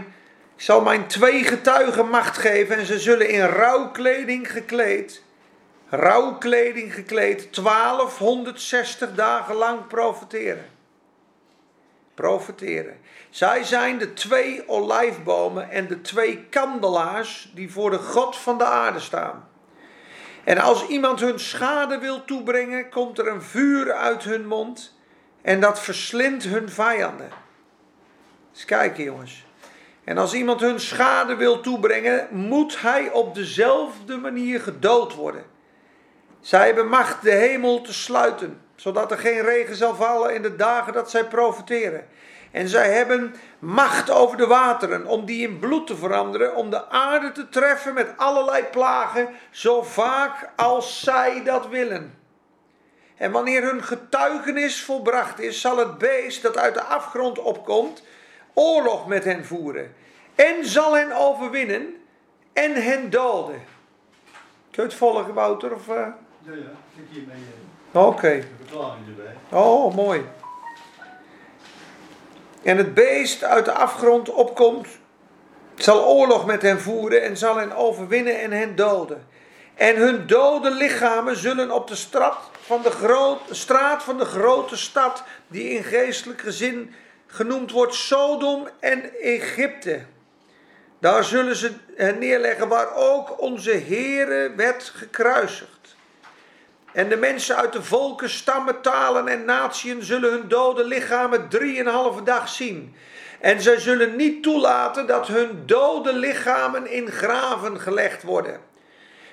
[0.57, 5.23] ik zal mijn twee getuigen macht geven en ze zullen in rouwkleding gekleed
[5.89, 10.67] rouwkleding gekleed, 1260 dagen lang profiteren.
[12.15, 13.01] Profiteren.
[13.31, 18.65] Zij zijn de twee olijfbomen en de twee kandelaars die voor de God van de
[18.65, 19.49] aarde staan.
[20.45, 24.97] En als iemand hun schade wil toebrengen, komt er een vuur uit hun mond
[25.43, 27.31] en dat verslindt hun vijanden.
[28.53, 29.47] Eens kijken jongens.
[30.05, 35.45] En als iemand hun schade wil toebrengen, moet hij op dezelfde manier gedood worden.
[36.41, 40.57] Zij hebben macht de hemel te sluiten, zodat er geen regen zal vallen in de
[40.57, 42.07] dagen dat zij profiteren.
[42.51, 46.89] En zij hebben macht over de wateren, om die in bloed te veranderen, om de
[46.89, 52.19] aarde te treffen met allerlei plagen, zo vaak als zij dat willen.
[53.17, 58.03] En wanneer hun getuigenis volbracht is, zal het beest dat uit de afgrond opkomt,
[58.55, 59.95] oorlog met hen voeren.
[60.35, 61.95] En zal hen overwinnen
[62.53, 63.63] en hen doden.
[64.71, 65.75] Kun je het volgen, Wouter?
[65.75, 65.95] Of, uh...
[65.95, 66.13] Ja,
[66.45, 66.53] ja,
[66.95, 67.39] ik hier mee.
[67.93, 68.07] Oké.
[68.07, 68.45] Okay.
[69.51, 70.25] Oh, mooi.
[72.63, 74.89] En het beest uit de afgrond opkomt,
[75.75, 79.27] zal oorlog met hen voeren en zal hen overwinnen en hen doden.
[79.75, 85.23] En hun dode lichamen zullen op de straat van de, straat van de grote stad,
[85.49, 86.95] die in geestelijk gezin
[87.27, 90.05] genoemd wordt Sodom en Egypte.
[91.01, 95.78] Daar zullen ze hen neerleggen waar ook onze Heere werd gekruisigd.
[96.99, 102.23] En de mensen uit de volken, stammen, talen en natieën zullen hun dode lichamen drieënhalve
[102.23, 102.95] dag zien.
[103.41, 108.61] En zij zullen niet toelaten dat hun dode lichamen in graven gelegd worden.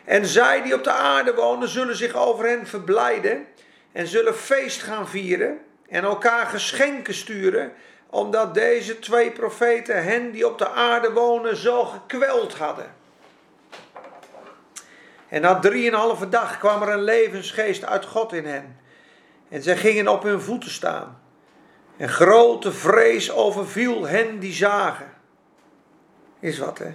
[0.03, 3.45] En zij die op de aarde wonen zullen zich over hen verblijden
[3.91, 7.73] en zullen feest gaan vieren en elkaar geschenken sturen,
[8.09, 13.03] omdat deze twee profeten hen die op de aarde wonen zo gekweld hadden.
[15.29, 18.79] En na drieënhalve dag kwam er een levensgeest uit God in hen.
[19.49, 21.19] En zij gingen op hun voeten staan.
[21.97, 25.13] En grote vrees overviel hen die zagen.
[26.39, 26.91] Is wat, hè?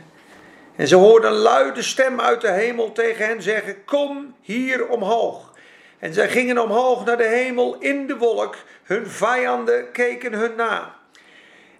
[0.76, 5.52] En ze hoorden een luide stem uit de hemel tegen hen zeggen: Kom hier omhoog.
[5.98, 8.56] En zij gingen omhoog naar de hemel in de wolk.
[8.82, 10.99] Hun vijanden keken hun na.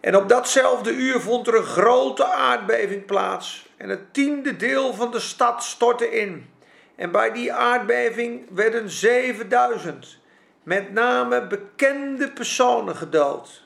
[0.01, 3.69] En op datzelfde uur vond er een grote aardbeving plaats.
[3.77, 6.51] En het tiende deel van de stad stortte in.
[6.97, 10.19] En bij die aardbeving werden 7000,
[10.63, 13.65] met name bekende personen gedood.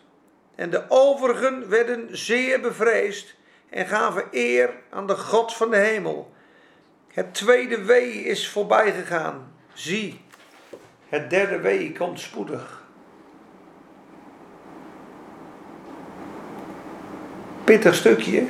[0.55, 3.35] En de overigen werden zeer bevreesd
[3.71, 6.33] en gaven eer aan de God van de hemel.
[7.09, 9.53] Het tweede wee is voorbij gegaan.
[9.73, 10.21] Zie,
[11.09, 12.84] het derde wee komt spoedig.
[17.65, 18.47] Pittig stukje.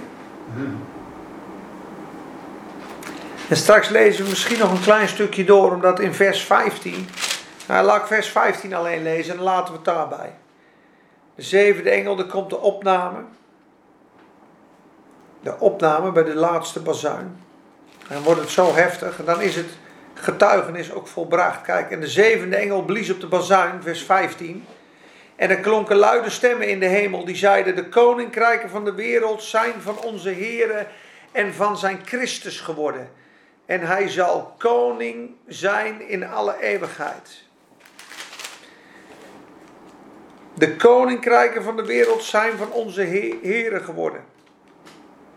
[3.48, 7.08] En straks lezen we misschien nog een klein stukje door, omdat in vers 15.
[7.68, 10.32] Nou, laat ik vers 15 alleen lezen en dan laten we het daarbij.
[11.34, 13.18] De zevende engel, er komt de opname.
[15.40, 17.36] De opname bij de laatste bazuin.
[18.08, 19.68] En dan wordt het zo heftig, en dan is het
[20.14, 21.62] getuigenis ook volbracht.
[21.62, 24.64] Kijk, en de zevende engel blies op de bazuin, vers 15.
[25.36, 29.42] En er klonken luide stemmen in de hemel die zeiden: De koninkrijken van de wereld
[29.42, 30.86] zijn van onze Here
[31.32, 33.10] en van zijn Christus geworden
[33.66, 37.42] en hij zal koning zijn in alle eeuwigheid.
[40.54, 44.24] De koninkrijken van de wereld zijn van onze he- heren geworden.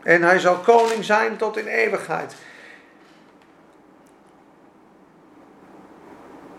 [0.03, 2.35] En hij zal koning zijn tot in eeuwigheid.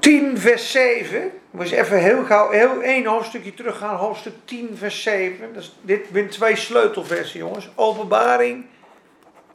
[0.09, 1.33] 10 vers 7.
[1.51, 3.97] Moet eens even heel gauw, heel één hoofdstukje teruggaan.
[3.97, 5.53] Hoofdstuk 10 vers 7.
[5.55, 7.71] Dat is, dit zijn twee sleutelversen jongens.
[7.75, 8.67] Openbaring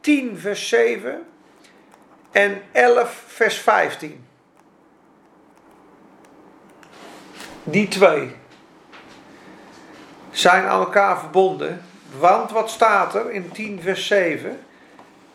[0.00, 1.26] 10 vers 7.
[2.30, 4.26] En 11 vers 15.
[7.64, 8.36] Die twee
[10.30, 11.82] zijn aan elkaar verbonden.
[12.18, 14.60] Want wat staat er in 10 vers 7?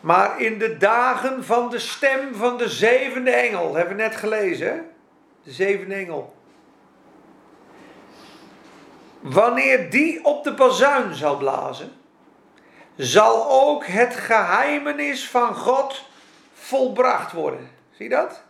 [0.00, 4.89] Maar in de dagen van de stem van de zevende engel, hebben we net gelezen?
[5.42, 6.34] De zevende engel.
[9.20, 11.92] Wanneer die op de bazuin zal blazen,
[12.96, 16.08] zal ook het geheimenis van God
[16.52, 17.70] volbracht worden.
[17.90, 18.42] Zie dat?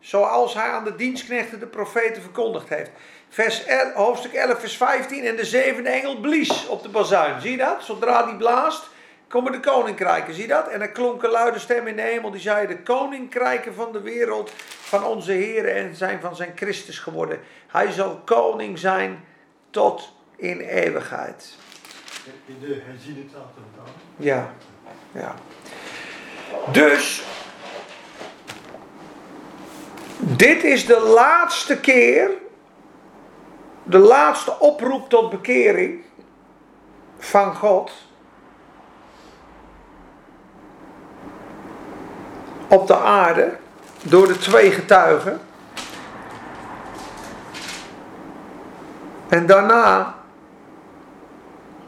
[0.00, 2.90] Zoals hij aan de dienstknechten de profeten verkondigd heeft.
[3.28, 5.24] Vers 11, hoofdstuk 11, vers 15.
[5.24, 7.40] En de zevende engel blies op de bazuin.
[7.40, 7.82] Zie dat?
[7.82, 8.88] Zodra die blaast,
[9.28, 10.34] komen de koninkrijken.
[10.34, 10.68] Zie je dat?
[10.68, 14.00] En er klonk een luide stem in de hemel die zei: De koninkrijken van de
[14.00, 17.40] wereld van onze Heer en zijn van zijn Christus geworden.
[17.66, 19.24] Hij zal koning zijn
[19.70, 21.56] tot in eeuwigheid.
[22.46, 23.50] In de herziene taal.
[24.16, 24.52] Ja,
[25.12, 25.34] ja.
[26.72, 27.22] Dus,
[30.18, 32.30] dit is de laatste keer,
[33.82, 36.04] de laatste oproep tot bekering
[37.18, 38.07] van God
[42.68, 43.56] op de aarde
[44.02, 45.40] door de twee getuigen.
[49.28, 50.14] En daarna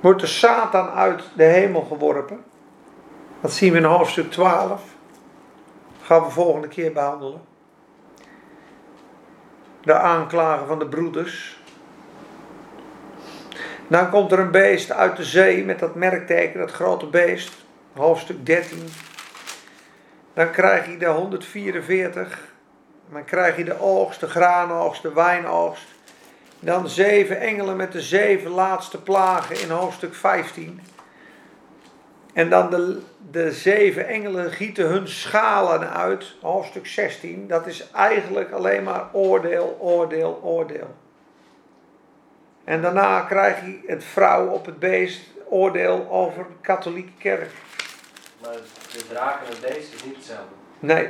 [0.01, 2.45] wordt de Satan uit de hemel geworpen.
[3.41, 4.83] Dat zien we in hoofdstuk 12.
[6.03, 7.41] Gaan we volgende keer behandelen.
[9.83, 11.63] De aanklagen van de broeders.
[13.89, 17.53] Dan komt er een beest uit de zee met dat merkteken, dat grote beest.
[17.93, 18.79] Hoofdstuk 13.
[20.41, 22.39] Dan krijg je de 144.
[23.13, 25.85] Dan krijg je de oogst, de graanoogst, de wijnoogst.
[26.61, 30.81] Dan zeven engelen met de zeven laatste plagen in hoofdstuk 15.
[32.33, 33.01] En dan de,
[33.31, 37.47] de zeven engelen gieten hun schalen uit, hoofdstuk 16.
[37.47, 40.95] Dat is eigenlijk alleen maar oordeel, oordeel, oordeel.
[42.65, 47.51] En daarna krijg je het vrouw op het beest, oordeel over de katholieke kerk.
[48.93, 50.55] De draak en het beest is niet hetzelfde.
[50.79, 51.09] Nee,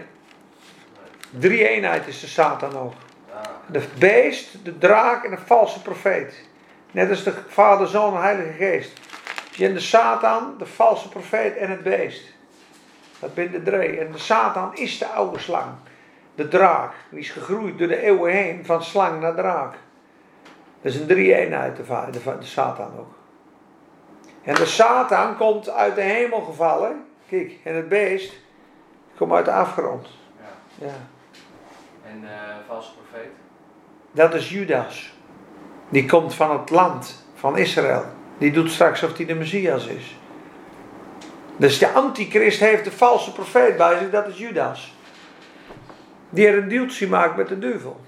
[1.31, 2.93] drie eenheid is de Satan ook.
[3.35, 6.35] Ah, De beest, de draak en de valse profeet.
[6.91, 8.93] Net als de Vader, Zoon en Heilige Geest.
[9.51, 12.23] Je hebt de Satan, de valse profeet en het beest.
[13.19, 13.99] Dat zijn de drie.
[14.01, 15.73] En de Satan is de oude slang.
[16.35, 16.93] De draak.
[17.11, 19.73] Die is gegroeid door de eeuwen heen van slang naar draak.
[20.83, 23.15] Dat is een drie-eenheid, de, de Satan ook.
[24.43, 27.05] En de Satan komt uit de hemel gevallen.
[27.31, 28.33] Kijk, en het beest
[29.17, 30.09] komt uit de afgrond.
[30.39, 30.87] ja.
[30.87, 30.95] Ja.
[32.11, 33.31] En eh valse profeet?
[34.13, 35.13] Dat is Judas.
[35.89, 38.05] Die komt van het land van Israël.
[38.39, 40.17] Die doet straks of hij de Messias is.
[41.57, 44.95] Dus de antichrist heeft de valse profeet bij zich, dat is Judas.
[46.31, 48.01] Die er een deeltje maakt met de duivel.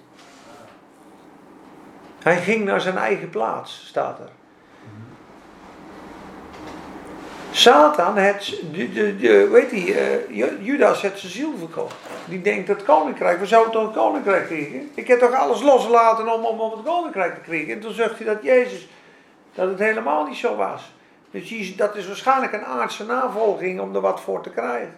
[2.22, 4.30] Hij ging naar zijn eigen plaats, staat er.
[7.52, 11.94] Satan, het, de, de, de, weet je, eh, Ju- Judas heeft zijn ziel verkocht.
[12.24, 14.90] Die denkt het koninkrijk, we zouden toch een koninkrijk krijgen?
[14.94, 17.72] Ik heb toch alles losgelaten om, om, om het koninkrijk te krijgen?
[17.72, 18.88] En toen zegt hij dat Jezus,
[19.54, 20.92] dat het helemaal niet zo was.
[21.30, 24.94] Dus dat is waarschijnlijk een aardse navolging om er wat voor te krijgen.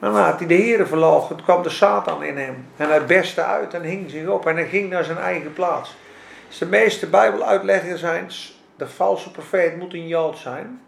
[0.00, 2.66] En dan had hij de Heeren verloochend, toen kwam de Satan in hem.
[2.76, 5.96] En hij bestte uit en hing zich op en hij ging naar zijn eigen plaats.
[6.48, 8.30] Dus de meeste bijbeluitleggers zijn,
[8.76, 10.80] de valse profeet moet een Jood zijn.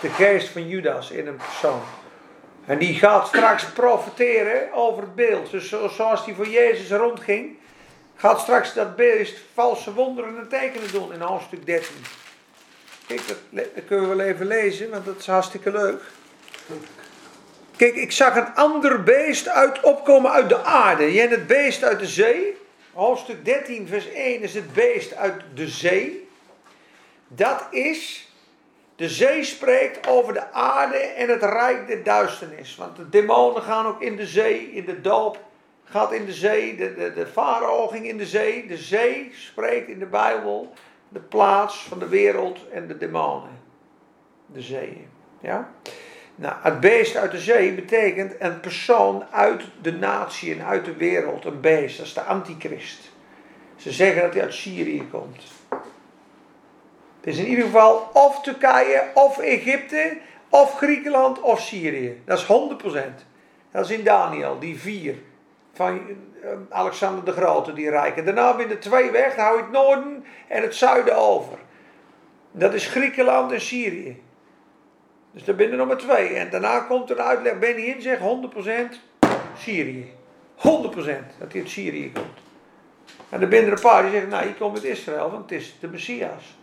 [0.00, 1.82] De geest van Judas in een persoon.
[2.66, 5.50] En die gaat straks profiteren over het beeld.
[5.50, 7.56] Dus zo- zoals die voor Jezus rondging,
[8.16, 11.94] gaat straks dat beest valse wonderen en tekenen doen in hoofdstuk 13.
[13.06, 16.02] Kijk, dat, kunnen we wel even lezen, want dat is hartstikke leuk.
[17.76, 21.04] Kijk, ik zag een ander beest uit, opkomen uit de aarde.
[21.12, 22.56] Hebt het beest uit de zee.
[22.92, 26.28] Hoofdstuk 13, vers 1 is het beest uit de zee.
[27.28, 28.25] Dat is,
[28.96, 32.76] de zee spreekt over de aarde en het rijk der duisternis.
[32.76, 35.38] Want de demonen gaan ook in de zee, in de doop
[35.84, 36.76] gaat in de zee.
[36.76, 38.66] De, de, de farao ging in de zee.
[38.66, 40.72] De zee spreekt in de Bijbel
[41.08, 43.60] de plaats van de wereld en de demonen.
[44.46, 45.08] De zeeën.
[45.40, 45.70] Ja?
[46.34, 50.96] Nou, het beest uit de zee betekent een persoon uit de natie en uit de
[50.96, 51.44] wereld.
[51.44, 53.10] Een beest, dat is de antichrist.
[53.76, 55.42] Ze zeggen dat hij uit Syrië komt.
[57.26, 62.22] Is in ieder geval of Turkije, of Egypte, of Griekenland, of Syrië.
[62.24, 62.46] Dat is 100%.
[63.70, 65.14] Dat is in Daniel, die vier.
[65.72, 66.00] Van
[66.42, 68.24] eh, Alexander de Grote, die rijken.
[68.24, 71.58] Daarna binnen twee weg, dan hou je het noorden en het zuiden over.
[72.50, 74.22] Dat is Griekenland en Syrië.
[75.32, 76.28] Dus daar binnen maar twee.
[76.28, 77.58] En daarna komt er een uitleg.
[77.58, 78.24] Benny zegt 100%
[79.58, 80.12] Syrië.
[80.56, 80.60] 100%
[81.38, 82.38] dat hij uit Syrië komt.
[83.28, 85.76] En er binnen een paar die zeggen, nou, hier komt uit Israël, want het is
[85.80, 86.56] de Messias.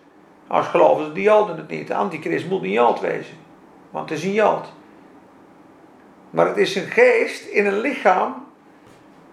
[0.47, 1.88] Als geloven ze die Joden het niet.
[1.88, 3.38] De antichrist moet niet Jood wezen.
[3.89, 4.71] Want het is een Jood.
[6.29, 8.47] Maar het is een geest in een lichaam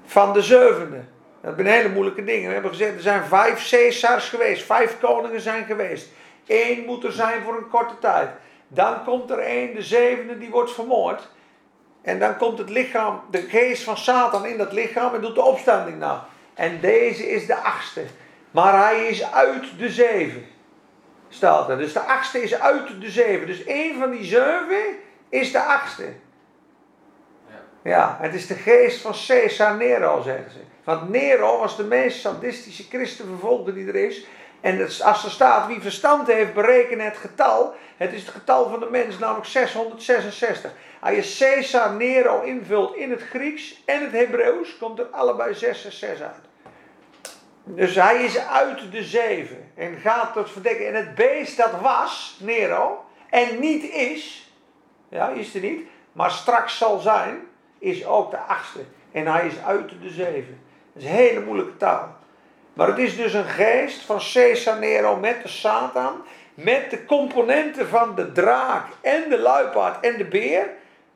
[0.05, 1.01] van de zevende.
[1.41, 2.47] Dat zijn hele moeilijke dingen.
[2.47, 4.63] We hebben gezegd, er zijn vijf Caesars geweest.
[4.63, 6.09] Vijf koningen zijn geweest.
[6.47, 8.29] Eén moet er zijn voor een korte tijd.
[8.69, 11.29] Dan komt er één, de zevende, die wordt vermoord.
[12.03, 15.43] En dan komt het lichaam, de geest van Satan in dat lichaam en doet de
[15.43, 16.27] opstanding na.
[16.55, 18.03] En deze is de achtste.
[18.51, 20.45] Maar hij is uit de zeven.
[21.31, 21.79] Staat er.
[21.79, 23.47] Dus de achtste is uit de zeven.
[23.47, 26.05] Dus één van die zeven is de achtste.
[27.83, 30.59] Ja, het is de geest van Caesar Nero, zeggen ze.
[30.85, 34.27] Want Nero was de meest sadistische christenvervolger die er is.
[34.61, 37.75] En het, als er staat wie verstand heeft, bereken het getal.
[37.97, 40.73] Het is het getal van de mens, namelijk 666.
[41.01, 46.27] Als je Caesar Nero invult in het Grieks en het Hebreeuws, komt er allebei 666
[46.27, 46.50] uit.
[47.75, 50.87] Dus hij is uit de zeven en gaat tot verdekken.
[50.87, 54.53] En het beest dat was, Nero, en niet is,
[55.09, 57.41] ja, is er niet, maar straks zal zijn,
[57.79, 58.81] is ook de achtste.
[59.13, 60.61] En hij is uit de zeven.
[60.93, 62.17] Dat is een hele moeilijke taal.
[62.73, 66.23] Maar het is dus een geest van Caesar Nero met de Satan,
[66.55, 70.69] met de componenten van de draak en de luipaard en de beer.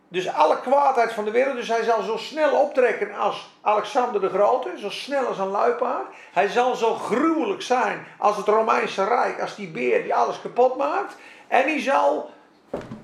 [0.08, 1.56] Dus alle kwaadheid van de wereld.
[1.56, 6.06] Dus hij zal zo snel optrekken als Alexander de Grote, zo snel als een luipaard.
[6.32, 10.76] Hij zal zo gruwelijk zijn als het Romeinse Rijk, als die beer die alles kapot
[10.76, 11.16] maakt.
[11.48, 12.30] En hij zal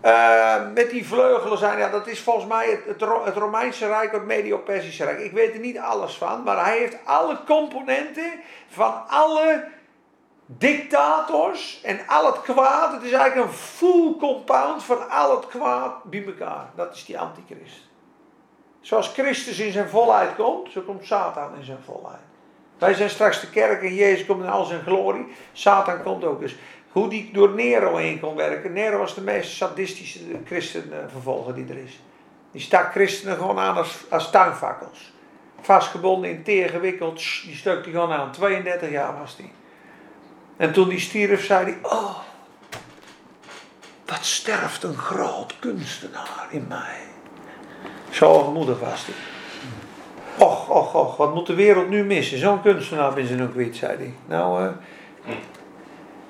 [0.04, 4.12] uh, met die vleugelen zijn, ja, dat is volgens mij het, het, het Romeinse Rijk,
[4.12, 5.18] het Medio-Persische Rijk.
[5.18, 8.32] Ik weet er niet alles van, maar hij heeft alle componenten
[8.68, 9.64] van alle
[10.58, 12.92] dictators en al het kwaad.
[12.92, 16.70] Het is eigenlijk een full compound van al het kwaad bij elkaar.
[16.74, 17.88] Dat is die antichrist.
[18.80, 22.20] Zoals Christus in zijn volheid komt, zo komt Satan in zijn volheid.
[22.78, 25.26] Wij zijn straks de kerk en Jezus komt in al zijn glorie.
[25.52, 26.40] Satan komt ook.
[26.40, 26.56] Dus
[26.92, 28.72] hoe die door Nero heen kon werken.
[28.72, 32.00] Nero was de meest sadistische christenvervolger die er is.
[32.52, 34.30] Die stak christenen gewoon aan als, als.
[35.60, 38.32] Vastgebonden in teer gewikkeld, die stuk die gewoon aan.
[38.32, 39.52] 32 jaar was die.
[40.60, 42.18] En toen die stierf, zei hij: Oh,
[44.06, 46.98] wat sterft een groot kunstenaar in mij.
[48.10, 49.14] Zo hoogmoedig was hij.
[50.46, 52.38] Och, och, och, wat moet de wereld nu missen?
[52.38, 54.14] Zo'n kunstenaar ben ze nog kwijt, zei hij.
[54.26, 54.70] Nou, uh,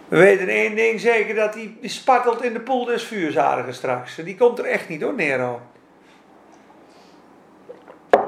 [0.08, 4.14] we weten één ding zeker, dat die spartelt in de poel des vuurzadigen straks.
[4.14, 5.60] Die komt er echt niet hoor, Nero.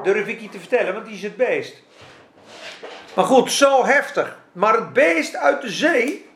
[0.03, 1.83] Durf ik je te vertellen, want die is het beest.
[3.15, 4.42] Maar goed, zo heftig.
[4.53, 6.29] Maar het beest uit de zee,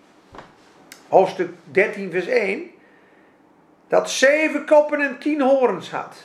[1.08, 2.70] hoofdstuk 13 vers 1,
[3.88, 6.16] dat zeven koppen en tien horens had.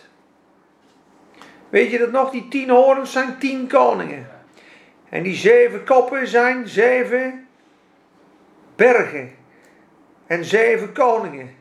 [1.70, 2.32] Weet je dat nog?
[2.32, 4.30] Die tien horens zijn tien koningen.
[5.10, 7.48] En die zeven koppen zijn zeven
[8.76, 9.36] bergen
[10.28, 11.56] en zeven koningen.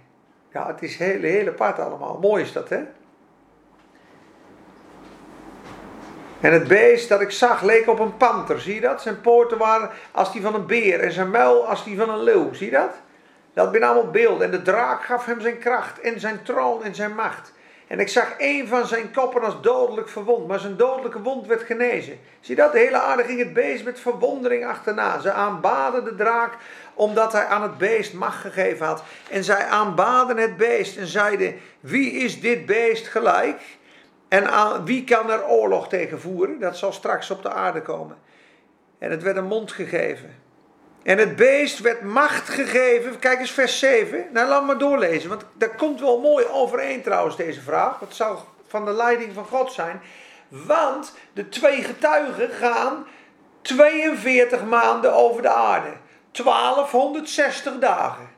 [0.52, 2.18] Ja, het is heel, heel apart allemaal.
[2.18, 2.82] Mooi is dat, hè?
[6.40, 9.02] En het beest dat ik zag leek op een panter, zie je dat?
[9.02, 12.22] Zijn poorten waren als die van een beer en zijn muil als die van een
[12.22, 12.94] leeuw, zie je dat?
[13.54, 14.46] Dat zijn allemaal beelden.
[14.46, 17.52] En de draak gaf hem zijn kracht en zijn troon en zijn macht.
[17.86, 21.62] En ik zag een van zijn koppen als dodelijk verwond, maar zijn dodelijke wond werd
[21.62, 22.18] genezen.
[22.40, 22.72] Zie dat?
[22.72, 25.20] De hele aarde ging het beest met verwondering achterna.
[25.20, 26.56] Ze aanbaden de draak
[26.94, 29.02] omdat hij aan het beest macht gegeven had.
[29.30, 33.60] En zij aanbaden het beest en zeiden: Wie is dit beest gelijk?
[34.30, 36.60] En aan, wie kan er oorlog tegen voeren?
[36.60, 38.16] Dat zal straks op de aarde komen.
[38.98, 40.34] En het werd een mond gegeven.
[41.02, 43.18] En het beest werd macht gegeven.
[43.18, 44.26] Kijk eens vers 7.
[44.32, 45.28] Nou, laat maar doorlezen.
[45.28, 48.00] Want daar komt wel mooi overeen trouwens deze vraag.
[48.00, 50.00] Het zou van de leiding van God zijn.
[50.48, 53.06] Want de twee getuigen gaan
[53.62, 55.92] 42 maanden over de aarde.
[56.30, 58.28] 1260 dagen.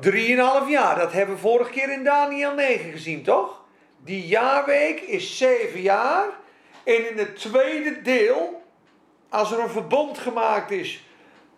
[0.00, 0.62] jaar.
[0.64, 0.98] 3,5 jaar.
[0.98, 3.66] Dat hebben we vorige keer in Daniel 9 gezien, toch?
[4.04, 6.26] Die jaarweek is 7 jaar.
[6.84, 8.62] En in het tweede deel,
[9.28, 11.04] als er een verbond gemaakt is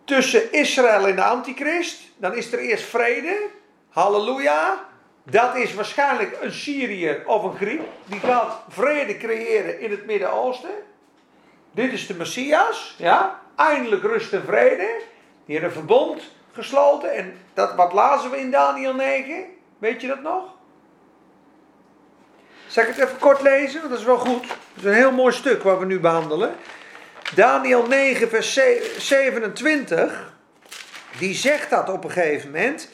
[0.05, 3.47] tussen Israël en de antichrist, dan is er eerst vrede.
[3.89, 4.89] Halleluja.
[5.23, 7.81] Dat is waarschijnlijk een Syriër of een Griek.
[8.05, 10.69] Die gaat vrede creëren in het Midden-Oosten.
[11.71, 12.95] Dit is de Messias.
[12.97, 13.41] Ja?
[13.55, 15.01] Eindelijk rust en vrede.
[15.45, 16.21] Die hebben een verbond
[16.53, 17.13] gesloten.
[17.13, 19.45] En dat, wat lazen we in Daniel 9?
[19.77, 20.43] Weet je dat nog?
[22.71, 23.79] Zal ik het even kort lezen?
[23.79, 24.47] Want dat is wel goed.
[24.47, 26.55] Dat is een heel mooi stuk wat we nu behandelen.
[27.35, 28.59] Daniel 9, vers
[28.97, 30.33] 27.
[31.17, 32.89] Die zegt dat op een gegeven moment.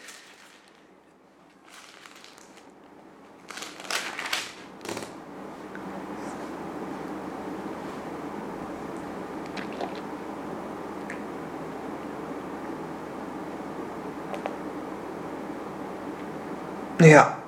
[16.98, 17.47] Ja.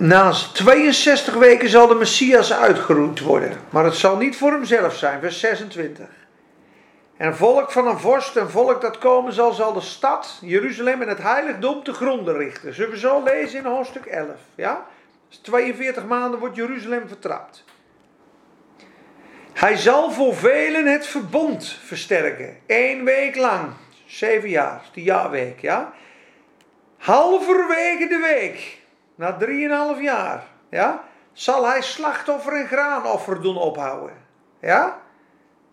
[0.00, 3.60] Na 62 weken zal de Messias uitgeroeid worden.
[3.70, 5.20] Maar het zal niet voor hemzelf zijn.
[5.20, 6.06] Vers 26.
[7.16, 11.08] En volk van een vorst, een volk dat komen zal, zal de stad, Jeruzalem en
[11.08, 12.74] het heiligdom te gronden richten.
[12.74, 14.28] Zullen we zo lezen in hoofdstuk 11.
[14.54, 14.86] Ja?
[15.28, 17.64] Dus 42 maanden wordt Jeruzalem vertrapt.
[19.52, 22.56] Hij zal voor velen het verbond versterken.
[22.66, 23.68] Eén week lang.
[24.06, 24.82] Zeven jaar.
[24.92, 25.60] De jaarweek.
[25.60, 25.92] Ja?
[26.98, 28.79] Halverwege de week.
[29.20, 30.44] Na drieënhalf jaar.
[30.70, 31.04] Ja?
[31.32, 34.16] Zal hij slachtoffer en graanoffer doen ophouden.
[34.60, 35.00] Ja?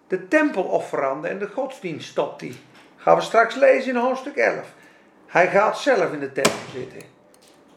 [0.08, 2.56] De tempelofferanden en de godsdienst stopt hij.
[2.98, 4.74] Gaan we straks lezen in hoofdstuk 11.
[5.28, 7.02] Hij gaat zelf in de tempel zitten.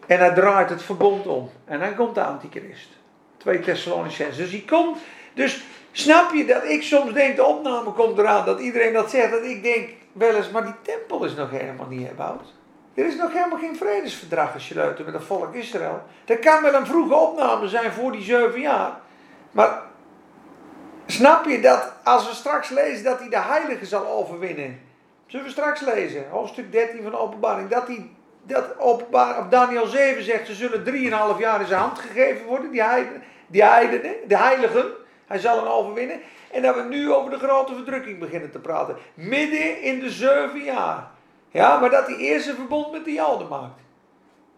[0.07, 1.51] En hij draait het verbond om.
[1.65, 2.89] En dan komt de antichrist.
[3.37, 4.43] 2 Thessalonicenzen.
[4.43, 4.99] Dus hij komt.
[5.35, 9.31] Dus snap je dat ik soms denk, de opname komt eraan, dat iedereen dat zegt.
[9.31, 12.59] Dat ik denk wel eens, maar die tempel is nog helemaal niet herbouwd.
[12.95, 16.03] Er is nog helemaal geen vredesverdrag gesloten met het volk Israël.
[16.25, 18.93] Er kan wel een vroege opname zijn voor die zeven jaar.
[19.51, 19.83] Maar
[21.07, 24.81] snap je dat als we straks lezen dat hij de heilige zal overwinnen.
[25.27, 27.69] Zullen we straks lezen, hoofdstuk 13 van de openbaring.
[27.69, 28.11] Dat hij,
[28.43, 32.71] dat openbaar, op Daniel 7 zegt, ze zullen 3,5 jaar in zijn hand gegeven worden,
[32.71, 34.87] die, heidenen, die heidenen, de heiligen.
[35.27, 36.21] Hij zal hem overwinnen.
[36.51, 38.97] En dat we nu over de grote verdrukking beginnen te praten.
[39.15, 41.11] Midden in de zeven jaar.
[41.51, 43.81] Ja, maar dat hij eerst een verbond met de Joden maakt.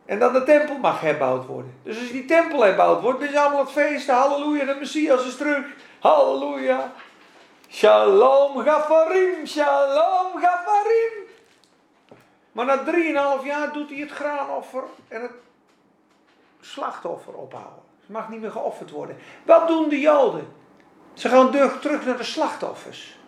[0.05, 1.75] En dat de tempel mag herbouwd worden.
[1.83, 4.15] Dus als die tempel herbouwd wordt, is allemaal het feesten.
[4.15, 5.67] Halleluja, de Messias is terug.
[6.01, 6.93] Halleluja.
[7.69, 11.13] Shalom Gafarim, Shalom Gafarim.
[12.53, 15.33] Maar na drieënhalf jaar doet hij het graanoffer en het
[16.61, 17.83] slachtoffer ophouden.
[18.01, 19.17] Het mag niet meer geofferd worden.
[19.43, 20.53] Wat doen de Joden?
[21.13, 23.19] Ze gaan terug naar de slachtoffers.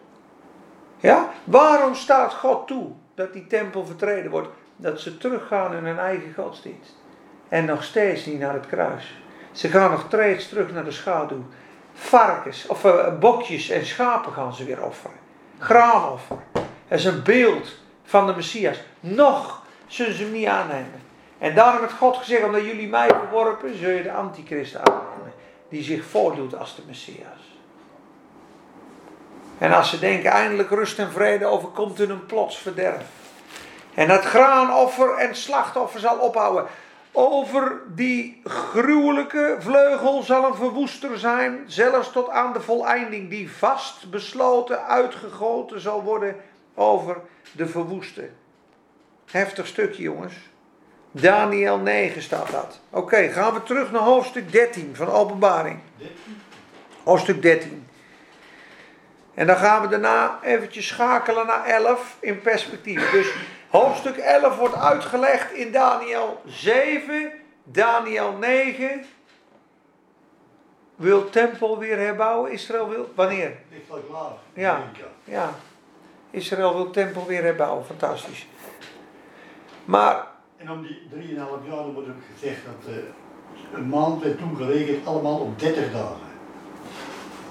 [1.01, 1.29] Ja?
[1.45, 4.49] Waarom staat God toe dat die tempel vertreden wordt?
[4.77, 6.95] Dat ze teruggaan in hun eigen godsdienst.
[7.49, 9.15] En nog steeds niet naar het kruis.
[9.53, 11.45] Ze gaan nog steeds terug naar de schaduw.
[11.93, 15.17] Varkens, of uh, bokjes en schapen gaan ze weer offeren.
[15.59, 16.37] Graanoffer.
[16.89, 18.81] Dat is een beeld van de Messias.
[19.01, 21.03] Nog zullen ze hem niet aannemen.
[21.39, 25.33] En daarom heeft God gezegd, omdat jullie mij verworpen, zul je de antichrist aannemen.
[25.69, 27.54] Die zich voordoet als de Messias.
[29.65, 33.03] En als ze denken eindelijk rust en vrede overkomt hun een plots verderf.
[33.95, 36.67] En het graanoffer en slachtoffer zal ophouden.
[37.13, 44.11] Over die gruwelijke vleugel zal een verwoester zijn, zelfs tot aan de voleinding, die vast
[44.11, 46.37] besloten uitgegoten zal worden
[46.75, 47.17] over
[47.53, 48.29] de verwoeste.
[49.31, 50.35] Heftig stukje, jongens.
[51.11, 52.81] Daniel 9 staat dat.
[52.91, 55.79] Oké, gaan we terug naar hoofdstuk 13 van Openbaring.
[57.05, 57.87] Hoofdstuk 13.
[59.35, 63.11] En dan gaan we daarna eventjes schakelen naar 11 in perspectief.
[63.11, 63.33] Dus
[63.69, 67.33] hoofdstuk 11 wordt uitgelegd in Daniel 7,
[67.65, 69.05] Daniel 9.
[70.97, 72.53] Wil tempel weer herbouwen?
[72.53, 73.13] Israël wil.
[73.15, 73.53] Wanneer?
[74.09, 74.33] Klaar.
[74.53, 74.83] Ja.
[75.25, 75.51] Ja.
[76.31, 77.85] Israël wil tempel weer herbouwen.
[77.85, 78.47] Fantastisch.
[79.85, 80.27] Maar.
[80.57, 81.37] En om die 3,5
[81.69, 83.03] jaar wordt ook gezegd dat uh,
[83.73, 86.34] een maand werd toen geregeld allemaal op 30 dagen.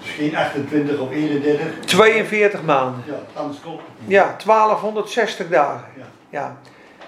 [0.03, 1.79] Geen 28 of 31.
[1.85, 3.03] 42 maanden.
[3.05, 4.09] Ja, anders klopt het niet.
[4.09, 5.87] Ja, 1260 dagen.
[5.97, 6.03] Ja.
[6.29, 6.57] Ja.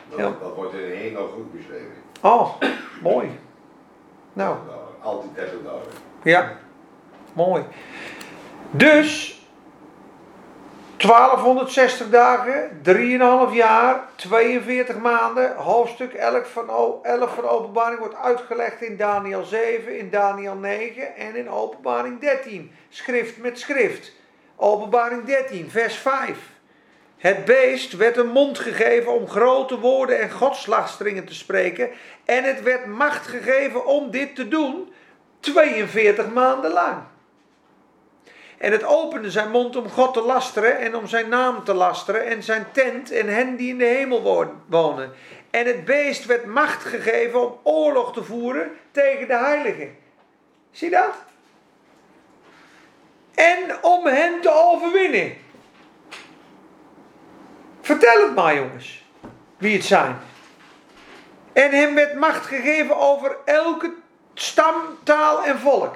[0.10, 0.32] Dat, Ja.
[0.42, 1.94] dat wordt in één nog goed beschreven.
[2.22, 2.50] Oh,
[3.02, 3.30] mooi.
[4.34, 5.80] Nou, Nou, altijd 30 dagen.
[6.24, 6.52] ja.
[7.34, 7.64] Mooi.
[8.72, 9.35] Dus
[11.06, 12.82] 1260 dagen,
[13.50, 15.56] 3,5 jaar, 42 maanden.
[15.56, 21.16] Hoofdstuk 11 van, O- 11 van Openbaring wordt uitgelegd in Daniel 7, in Daniel 9
[21.16, 22.72] en in Openbaring 13.
[22.90, 24.12] Schrift met schrift.
[24.56, 26.38] Openbaring 13, vers 5.
[27.18, 31.90] Het beest werd een mond gegeven om grote woorden en godslasteringen te spreken.
[32.26, 34.94] En het werd macht gegeven om dit te doen
[35.40, 36.98] 42 maanden lang.
[38.58, 42.26] En het opende zijn mond om God te lasteren en om zijn naam te lasteren
[42.26, 45.14] en zijn tent en hen die in de hemel wo- wonen.
[45.50, 49.98] En het beest werd macht gegeven om oorlog te voeren tegen de heiligen.
[50.72, 51.16] Zie dat?
[53.36, 55.34] En om hen te overwinnen.
[57.82, 59.06] Vertel het maar jongens,
[59.58, 60.18] wie het zijn.
[61.54, 63.94] En hem werd macht gegeven over elke
[64.34, 65.96] stam, taal en volk.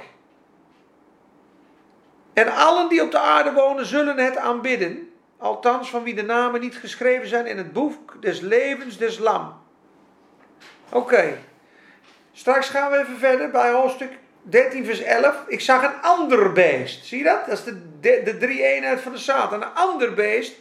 [2.40, 5.12] En allen die op de aarde wonen zullen het aanbidden.
[5.38, 9.62] Althans van wie de namen niet geschreven zijn in het boek des levens des lam.
[10.90, 11.38] Oké.
[12.34, 14.12] Straks gaan we even verder bij hoofdstuk
[14.42, 15.36] 13 vers 11.
[15.48, 17.06] Ik zag een ander beest.
[17.06, 17.46] Zie je dat?
[17.46, 19.62] Dat is de, de, drie eenheid van de Satan.
[19.62, 20.56] Een ander beest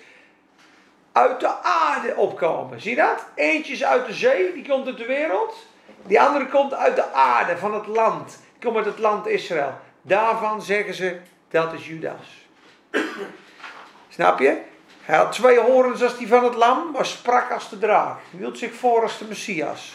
[1.12, 2.80] uit de aarde opkomen.
[2.80, 3.26] Zie je dat?
[3.34, 5.66] Eentje is uit de zee, die komt uit de wereld.
[6.06, 8.38] Die andere komt uit de aarde, van het land.
[8.52, 9.78] Die komt uit het land Israël.
[10.02, 11.16] Daarvan zeggen ze,
[11.50, 12.46] dat is Judas.
[14.08, 14.60] Snap je?
[15.02, 18.18] Hij had twee horens als die van het lam, maar sprak als de draak.
[18.30, 19.92] Hij hield zich voor als de Messias.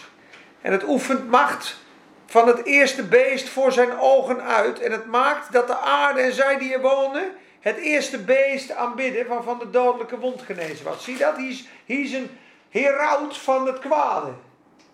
[0.62, 1.78] En het oefent macht
[2.26, 4.80] van het eerste beest voor zijn ogen uit.
[4.80, 9.28] En het maakt dat de aarde en zij die er wonen, het eerste beest aanbidden
[9.28, 11.04] waarvan de dodelijke wond genezen was.
[11.04, 11.38] Zie dat?
[11.38, 12.38] Is, hij is een
[12.70, 14.32] heraut van het kwade.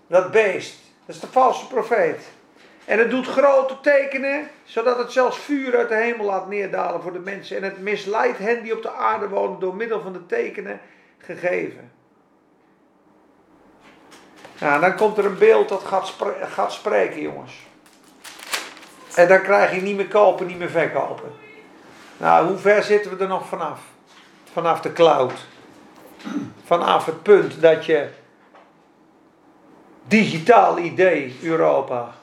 [0.08, 0.76] Dat beest.
[1.06, 2.20] Dat is de valse profeet.
[2.90, 7.14] En het doet grote tekenen, zodat het zelfs vuur uit de hemel laat neerdalen voor
[7.14, 7.58] de mensen.
[7.58, 10.80] En het misleidt hen die op de aarde wonen door middel van de tekenen
[11.18, 11.92] gegeven.
[14.60, 17.54] Nou, dan komt er een beeld dat gaat, gaat spreken, jongens.
[19.16, 21.32] En dan krijg je niet meer kopen, niet meer verkopen.
[22.18, 23.80] Nou, hoe ver zitten we er nog vanaf?
[24.52, 25.46] Vanaf de cloud.
[26.66, 28.10] Vanaf het punt dat je
[30.08, 32.18] digitaal idee Europa,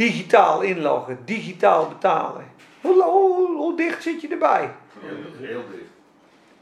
[0.00, 2.44] digitaal inloggen, digitaal betalen.
[2.80, 4.70] Hoe, hoe, hoe dicht zit je erbij?
[5.00, 5.90] Heel, heel dicht.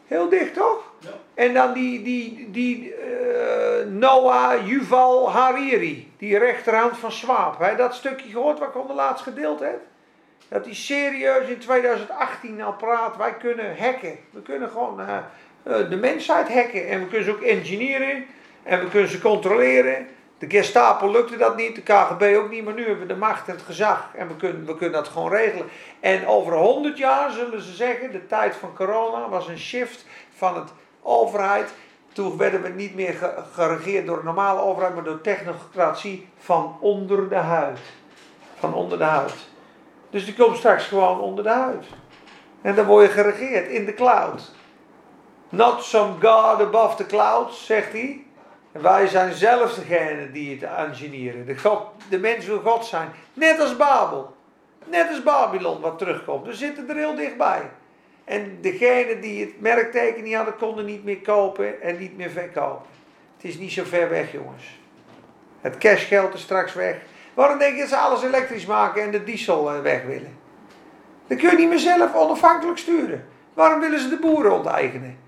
[0.07, 0.93] Heel dicht toch?
[0.99, 1.11] Ja.
[1.35, 7.77] En dan die, die, die eh, Noah Yuval Hariri, die rechterhand van Swaap.
[7.77, 9.81] Dat stukje gehoord wat ik onder laatst gedeeld heb?
[10.49, 14.19] Dat hij serieus in 2018 al praat, wij kunnen hacken.
[14.31, 15.17] We kunnen gewoon eh,
[15.63, 16.89] eh, de mensheid hacken.
[16.89, 18.27] En we kunnen ze ook engineeren.
[18.63, 20.09] En we kunnen ze controleren.
[20.39, 23.49] De Gestapo lukte dat niet, de KGB ook niet, maar nu hebben we de macht
[23.49, 24.09] en het gezag.
[24.15, 25.67] En we kunnen, we kunnen dat gewoon regelen.
[26.01, 30.05] En over 100 jaar zullen ze zeggen, de tijd van corona was een shift
[30.37, 30.73] van het
[31.03, 31.71] overheid.
[32.13, 36.77] Toen werden we niet meer ge- geregeerd door een normale overheid, maar door technocratie van
[36.81, 37.79] onder de huid.
[38.59, 39.35] Van onder de huid.
[40.11, 41.87] Dus die komt straks gewoon onder de huid.
[42.63, 44.53] En dan word je geregeerd in de cloud.
[45.49, 48.27] Not some God above the clouds, zegt hij.
[48.73, 51.47] Wij zijn zelf degene die het engineeren.
[51.47, 53.09] De, God, de mens wil God zijn.
[53.35, 54.37] Net als Babel.
[54.87, 56.47] Net als Babylon wat terugkomt.
[56.47, 57.71] We zitten er heel dichtbij.
[58.25, 62.87] En degene die het merkteken niet hadden, konden niet meer kopen en niet meer verkopen.
[63.37, 64.79] Het is niet zo ver weg, jongens.
[65.61, 66.97] Het cashgeld is straks weg.
[67.35, 70.37] Waarom denk je dat ze alles elektrisch maken en de diesel eh, weg willen?
[71.27, 73.27] Dan kun je niet meer zelf onafhankelijk sturen.
[73.55, 75.19] Waarom willen ze de boeren onteigenen?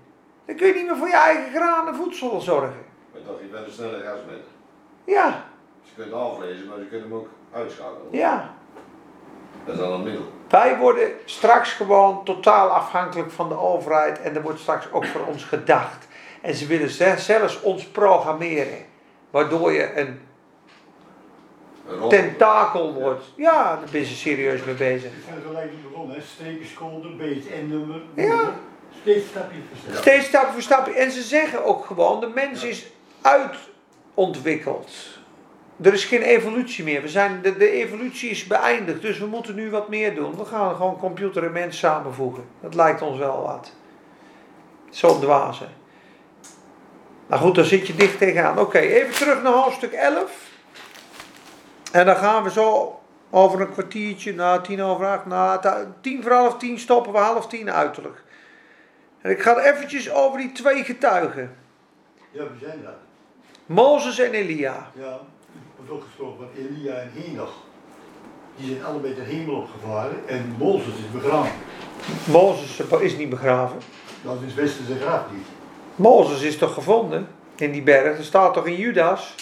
[0.45, 2.90] Dan kun je niet meer voor je eigen graan en voedsel zorgen.
[3.13, 4.51] Maar toch, je bent een snelle gasmeter.
[5.05, 5.43] Ja,
[5.83, 8.07] Ze kunnen aflezen, maar ze kunnen hem ook uitschakelen.
[8.11, 8.53] ja.
[9.65, 10.21] Dat is dan een middel.
[10.49, 15.25] Wij worden straks gewoon totaal afhankelijk van de overheid en er wordt straks ook voor
[15.25, 16.07] ons gedacht.
[16.41, 18.85] En ze willen ze- zelfs ons programmeren,
[19.29, 20.19] waardoor je een
[22.09, 23.23] tentakel wordt.
[23.35, 25.11] Ja, daar ben je serieus mee bezig.
[25.11, 26.21] We zijn gelijk niet begonnen, hè?
[26.21, 28.01] Strekencode, BSN-nummer.
[28.15, 28.53] Ja.
[29.01, 29.97] Steeds stapje voor stapje.
[30.01, 30.87] Steeds stap voor stap.
[30.87, 32.91] En ze zeggen ook gewoon, de mens is
[33.21, 34.91] uitontwikkeld.
[35.81, 37.01] Er is geen evolutie meer.
[37.01, 40.37] We zijn, de, de evolutie is beëindigd, dus we moeten nu wat meer doen.
[40.37, 42.43] We gaan gewoon computer en mens samenvoegen.
[42.61, 43.71] Dat lijkt ons wel wat.
[44.89, 45.65] Zo'n dwaze.
[47.27, 48.59] Nou goed, daar zit je dicht tegenaan.
[48.59, 50.49] Oké, even terug naar hoofdstuk 11.
[51.91, 52.99] En dan gaan we zo
[53.29, 55.59] over een kwartiertje, na tien over acht, na
[56.01, 58.23] tien voor half tien stoppen we half tien uiterlijk.
[59.21, 61.55] En ik ga eventjes over die twee getuigen.
[62.31, 63.10] Ja, we zijn dat.
[63.73, 64.91] Mozes en Elia.
[64.93, 65.19] Ja,
[65.75, 67.53] wordt ook gesproken van Elia en Henoch.
[68.55, 71.51] Die zijn allebei de hemel opgevaren en Mozes is begraven.
[72.31, 73.77] Mozes is niet begraven.
[74.23, 75.45] Dat is westerse graf niet.
[75.95, 78.17] Mozes is toch gevonden in die berg?
[78.17, 79.35] Er staat toch in Judas?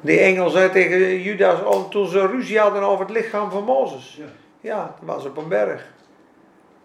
[0.00, 4.16] Die engel zei tegen Judas oh, toen ze ruzie hadden over het lichaam van Mozes.
[4.18, 4.24] Ja.
[4.60, 5.92] Ja, dat was op een berg.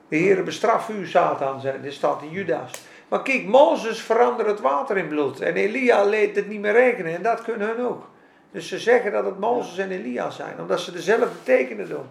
[0.07, 2.71] De Heere bestraf u, Satan, zei, dit staat in Judas.
[3.11, 5.39] Maar kijk, Mozes veranderde het water in bloed.
[5.39, 7.15] En Elia leed het niet meer rekenen.
[7.15, 8.09] En dat kunnen hun ook.
[8.51, 10.59] Dus ze zeggen dat het Mozes en Elia zijn.
[10.59, 12.05] Omdat ze dezelfde tekenen doen.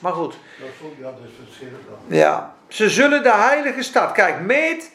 [0.00, 0.38] Maar goed.
[0.58, 1.10] Ja,
[1.88, 2.16] dan.
[2.18, 4.12] Ja, ze zullen de heilige stad.
[4.12, 4.90] Kijk, meet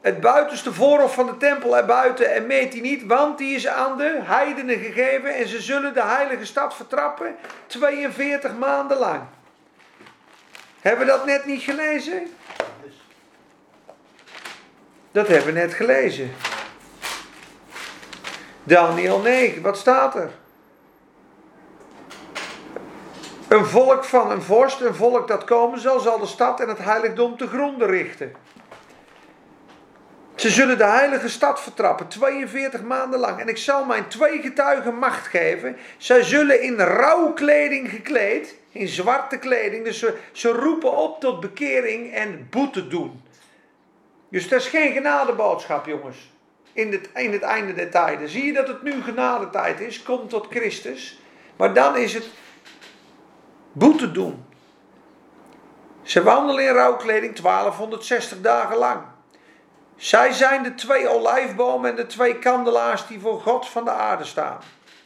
[0.00, 3.96] het buitenste voorhof van de tempel erbuiten en meet die niet, want die is aan
[3.96, 7.36] de heidenen gegeven en ze zullen de heilige stad vertrappen
[7.66, 9.20] 42 maanden lang.
[10.80, 12.22] Hebben we dat net niet gelezen?
[15.18, 16.30] Dat hebben we net gelezen.
[18.64, 20.30] Daniel 9, wat staat er?
[23.48, 26.78] Een volk van een vorst, een volk dat komen zal, zal de stad en het
[26.78, 28.32] heiligdom te gronden richten.
[30.34, 33.40] Ze zullen de heilige stad vertrappen, 42 maanden lang.
[33.40, 35.76] En ik zal mijn twee getuigen macht geven.
[35.96, 39.84] Zij zullen in rouwkleding gekleed, in zwarte kleding.
[39.84, 43.26] Dus ze, ze roepen op tot bekering en boete doen.
[44.28, 46.30] Dus dat is geen genadeboodschap, jongens.
[46.72, 48.28] In het, het einde der tijden.
[48.28, 50.02] Zie je dat het nu genadetijd is?
[50.02, 51.20] Kom tot Christus.
[51.56, 52.28] Maar dan is het
[53.72, 54.46] boete doen.
[56.02, 59.00] Ze wandelen in rouwkleding 1260 dagen lang.
[59.96, 64.24] Zij zijn de twee olijfbomen en de twee kandelaars die voor God van de aarde
[64.24, 64.58] staan.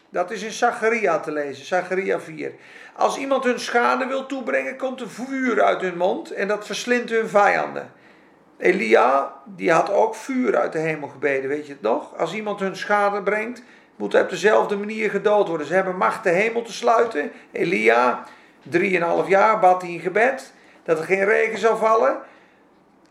[0.08, 2.52] Dat is in Zacharia te lezen, Zacharia 4.
[2.96, 7.10] Als iemand hun schade wil toebrengen, komt er vuur uit hun mond en dat verslindt
[7.10, 7.92] hun vijanden.
[8.62, 12.18] Elia, die had ook vuur uit de hemel gebeden, weet je het nog?
[12.18, 13.62] Als iemand hun schade brengt,
[13.96, 15.66] moet hij op dezelfde manier gedood worden.
[15.66, 17.32] Ze hebben macht de hemel te sluiten.
[17.52, 18.24] Elia,
[18.62, 20.52] drieënhalf jaar, bad hij in gebed
[20.82, 22.18] dat er geen regen zou vallen.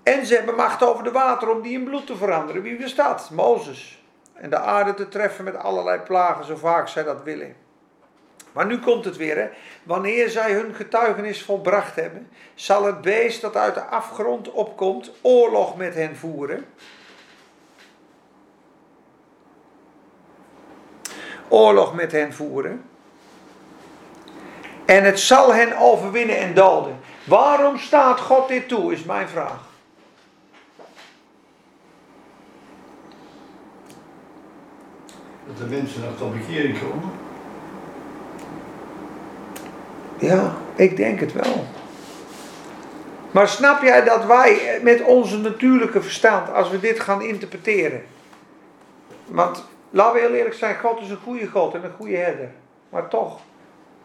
[0.04, 2.62] En ze hebben macht over de water om die in bloed te veranderen.
[2.62, 3.30] Wie dat?
[3.34, 4.04] Mozes.
[4.34, 7.56] En de aarde te treffen met allerlei plagen, zo vaak zij dat willen.
[8.52, 9.48] Maar nu komt het weer, hè.
[9.84, 15.78] Wanneer zij hun getuigenis volbracht hebben, zal het beest dat uit de afgrond opkomt, oorlog
[15.78, 16.66] met hen voeren.
[21.48, 22.84] Oorlog met hen voeren.
[24.86, 27.00] En het zal hen overwinnen en doden.
[27.24, 29.70] Waarom staat God dit toe, is mijn vraag.
[35.48, 37.21] Dat de mensen naar tot bekering komen.
[40.22, 41.66] Ja, ik denk het wel.
[43.32, 48.04] Maar snap jij dat wij met onze natuurlijke verstand, als we dit gaan interpreteren.
[49.26, 52.50] Want laten we heel eerlijk zijn, God is een goede God en een goede herder.
[52.90, 53.40] Maar toch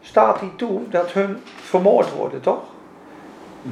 [0.01, 2.63] staat hij toe dat hun vermoord worden, toch?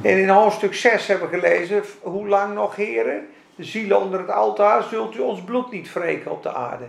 [0.02, 4.30] En in hoofdstuk 6 hebben we gelezen, hoe lang nog heren, de zielen onder het
[4.30, 6.84] altaar, zult u ons bloed niet wreken op de aarde.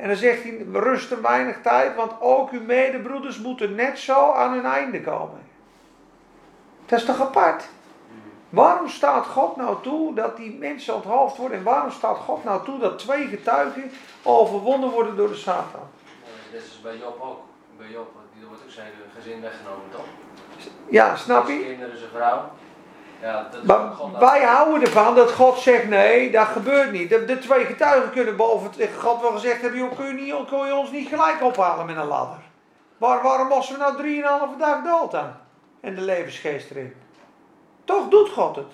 [0.00, 4.32] En dan zegt hij, rust een weinig tijd, want ook uw medebroeders moeten net zo
[4.32, 5.40] aan hun einde komen.
[6.86, 7.68] Dat is toch apart?
[8.48, 11.58] Waarom staat God nou toe dat die mensen onthoofd worden?
[11.58, 13.90] En waarom staat God nou toe dat twee getuigen
[14.22, 15.88] overwonnen worden door de Satan?
[16.52, 17.40] Net is bij Job ook.
[17.78, 20.04] Bij Job, die wordt ook zijn gezin weggenomen, toch?
[20.88, 21.64] Ja, snap je?
[21.64, 22.50] kinderen, zijn vrouw.
[23.20, 27.08] Ja, dat is Maar God wij houden ervan dat God zegt, nee, dat gebeurt niet.
[27.08, 30.48] De, de twee getuigen kunnen boven tegen God wel gezegd hebben, joh, kun je, niet,
[30.48, 32.38] kun je ons niet gelijk ophalen met een ladder?
[32.98, 35.40] Waar, waarom moesten we nou drieënhalve dag dood aan?
[35.80, 36.94] En de levensgeest erin.
[37.84, 38.72] Toch doet God het.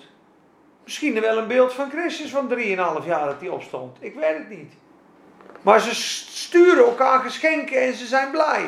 [0.83, 3.97] Misschien wel een beeld van Christus van drieënhalf jaar dat hij opstond.
[3.99, 4.73] Ik weet het niet.
[5.61, 8.65] Maar ze sturen elkaar geschenken en ze zijn blij.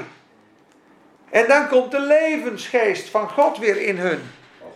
[1.29, 4.21] En dan komt de levensgeest van God weer in hun.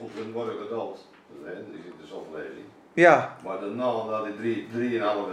[0.04, 0.97] Goed, hun worden gedood.
[1.43, 2.66] Nee, die zit dus overleving.
[2.93, 5.32] Ja, Maar daarna, na die drie, drieënhalve,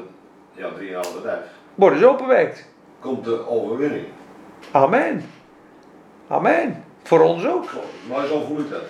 [0.52, 1.38] ja, drieënhalve dag,
[1.74, 2.66] worden ze opgewekt.
[3.00, 4.06] komt de overwinning.
[4.70, 5.24] Amen.
[6.28, 6.84] Amen.
[7.02, 7.64] Voor ons ook.
[8.08, 8.82] Maar zo voel ik dat.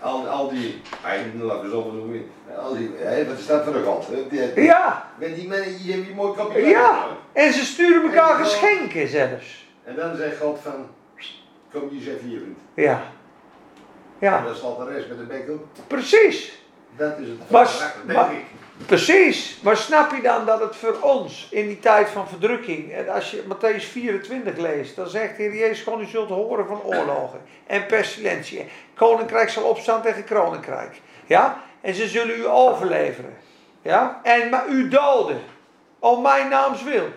[0.00, 2.24] Al, al die, eigenlijk laat ik zo noemen,
[2.58, 6.14] al die, hè, wat is dat voor een Ja, Met die mannen, die hebben die
[6.14, 6.68] mooi kapitein.
[6.68, 7.06] ja.
[7.32, 9.66] En ze sturen elkaar geschenken zelfs.
[9.84, 10.86] En dan zegt God van,
[11.72, 12.58] kom je eens even hier vriend.
[12.74, 13.02] Ja.
[14.20, 15.48] En Ja, dan slaat de rest met de bek
[15.86, 16.62] precies.
[16.96, 18.44] Dat is het karakter, denk maar- ik.
[18.86, 19.58] Precies.
[19.62, 23.30] Maar snap je dan dat het voor ons in die tijd van verdrukking, en als
[23.30, 27.40] je Matthäus 24 leest, dan zegt de Heer Jezus gewoon, u zult horen van oorlogen
[27.66, 28.68] en pestilentie.
[28.94, 31.00] Koninkrijk zal opstaan tegen koninkrijk.
[31.26, 31.62] Ja?
[31.80, 33.36] En ze zullen u overleveren.
[33.82, 34.20] Ja?
[34.22, 35.40] En maar u doden.
[35.98, 37.08] Om mijn naams wil.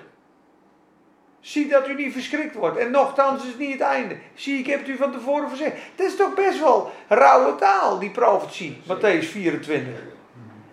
[1.44, 2.78] Zie dat u niet verschrikt wordt.
[2.78, 4.18] En nochtans is het niet het einde.
[4.34, 5.76] Zie, ik heb het u van tevoren gezegd.
[5.96, 8.82] Dat is toch best wel rauwe taal, die profetie.
[8.88, 9.94] Matthäus 24.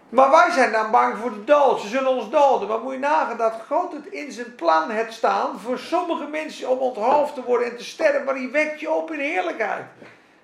[0.09, 1.81] Maar wij zijn dan bang voor de dood.
[1.81, 2.69] Ze zullen ons doden.
[2.69, 6.69] Maar moet je nagaan dat God het in zijn plan heeft staan voor sommige mensen
[6.69, 8.25] om onthoofd te worden en te sterven.
[8.25, 9.85] Maar die wekt je op in heerlijkheid.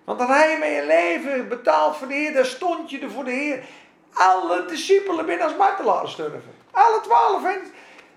[0.04, 2.32] Want dan hij met je leven betaald voor de Heer.
[2.32, 3.64] Daar stond je er voor de Heer.
[4.12, 6.42] Alle discipelen binnen als martelaars sterven.
[6.70, 7.44] Alle twaalf.
[7.44, 7.60] En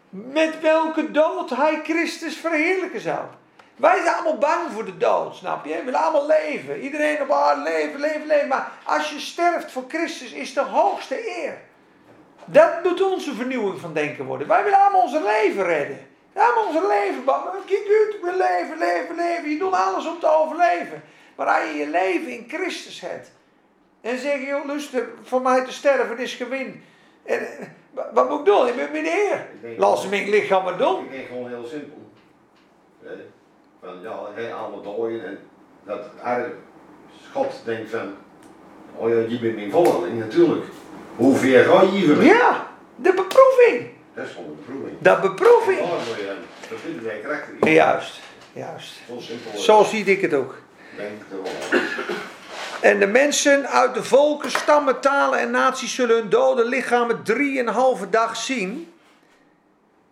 [0.09, 3.25] met welke dood hij Christus verheerlijken zou.
[3.75, 5.75] Wij zijn allemaal bang voor de dood, snap je?
[5.75, 6.79] We willen allemaal leven.
[6.79, 8.47] Iedereen op aarde leven, leven, leven.
[8.47, 11.57] Maar als je sterft voor Christus is de hoogste eer.
[12.45, 14.47] Dat moet onze vernieuwing van denken worden.
[14.47, 16.07] Wij willen allemaal onze leven redden.
[16.33, 17.23] Allemaal onze leven.
[17.65, 19.49] Kijk uit, we leven, leven, leven.
[19.49, 21.03] Je doet alles om te overleven.
[21.35, 23.31] Maar als je je leven in Christus hebt.
[24.01, 26.83] En zeg je, joh, voor mij te sterven is gewin.
[27.25, 27.47] En,
[28.13, 28.67] wat moet ik doen?
[28.67, 29.47] Ik ben meneer.
[29.77, 31.03] Laat ze mijn lichaam maar doen.
[31.03, 31.97] Ik denk gewoon heel simpel.
[33.01, 33.25] Je?
[33.81, 35.39] Van ja, hij allemaal dooien en
[35.83, 36.55] dat eigenlijk
[37.33, 38.13] God denkt van,
[38.95, 40.65] oh ja, je bent mijn volgeling, natuurlijk.
[41.15, 42.23] Hoe ver ga je hier?
[42.23, 43.89] Ja, de beproeving.
[44.13, 44.97] Dat is gewoon een beproeving.
[45.01, 45.79] De beproeving.
[45.79, 45.91] Oh,
[46.69, 47.73] dat vinden karakter in.
[47.73, 48.19] Juist,
[48.53, 48.93] juist.
[49.07, 49.59] Zo simpel.
[49.59, 50.55] Zo zie ik het ook.
[50.97, 51.81] Denk er wel.
[52.81, 58.09] En de mensen uit de volken, stammen, talen en naties zullen hun dode lichamen drieënhalve
[58.09, 58.93] dag zien.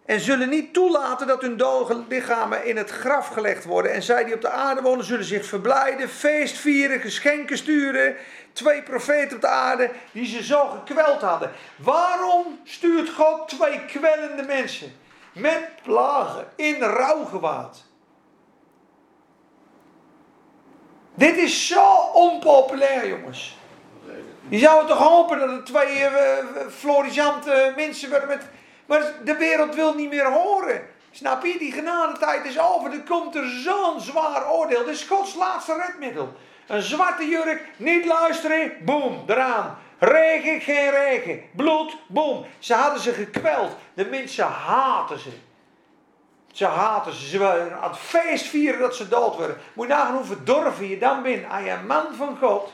[0.05, 3.93] En zullen niet toelaten dat hun dode lichamen in het graf gelegd worden.
[3.93, 8.15] En zij die op de aarde wonen zullen zich verblijden, feest vieren, geschenken sturen.
[8.53, 11.51] Twee profeten op de aarde die ze zo gekweld hadden.
[11.75, 14.91] Waarom stuurt God twee kwellende mensen?
[15.33, 17.86] Met plagen, in rouwgewaad.
[21.17, 23.57] Dit is zo onpopulair, jongens.
[24.49, 25.99] Je zou toch hopen dat het twee
[27.45, 28.41] uh, mensen werden met...
[28.85, 30.81] Maar de wereld wil niet meer horen.
[31.11, 31.57] Snap je?
[31.57, 32.91] Die genadetijd is over.
[32.91, 34.85] Er komt er zo'n zwaar oordeel.
[34.85, 36.33] Dit is Gods laatste redmiddel.
[36.67, 39.77] Een zwarte jurk, niet luisteren, boem, eraan.
[39.99, 41.41] Regen, geen regen.
[41.55, 42.45] Bloed, boem.
[42.59, 43.71] Ze hadden ze gekweld.
[43.93, 45.29] De mensen haten ze.
[46.57, 47.27] Ze haten ze.
[47.27, 49.57] Ze wilden aan het feest vieren dat ze dood werden.
[49.73, 51.45] Moet je nagaan hoe verdorven je dan bent.
[51.45, 52.73] Aan je man van God,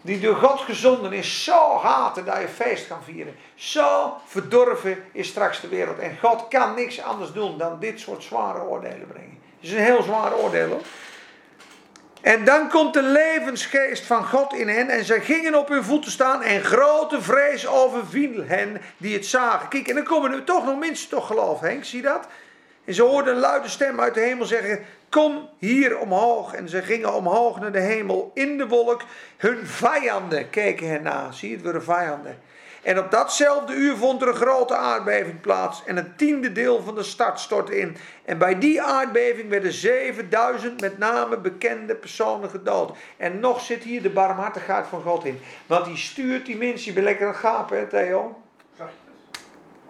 [0.00, 3.36] die door God gezonden is, zo haten dat je feest kan vieren.
[3.54, 5.98] Zo verdorven is straks de wereld.
[5.98, 9.38] En God kan niks anders doen dan dit soort zware oordelen brengen.
[9.60, 10.82] Het is een heel zwaar oordeel hoor.
[12.20, 14.88] En dan komt de levensgeest van God in hen.
[14.88, 16.42] En zij gingen op hun voeten staan.
[16.42, 19.68] En grote vrees overviel hen die het zagen.
[19.68, 21.84] Kijk, en dan komen er toch nog mensen toch geloof, Henk.
[21.84, 22.28] Zie dat?
[22.84, 26.54] En ze hoorden een luide stem uit de hemel zeggen: Kom hier omhoog.
[26.54, 29.02] En ze gingen omhoog naar de hemel in de wolk.
[29.36, 31.32] Hun vijanden keken hen na.
[31.32, 32.38] Zie je het weer, vijanden.
[32.82, 35.82] En op datzelfde uur vond er een grote aardbeving plaats.
[35.84, 37.96] En een tiende deel van de stad stortte in.
[38.24, 42.96] En bij die aardbeving werden 7000 met name bekende personen gedood.
[43.16, 45.40] En nog zit hier de barmhartigheid van God in.
[45.66, 46.86] Want die stuurt die mensen.
[46.86, 48.42] Je bent lekker aan gapen, hè, Theo?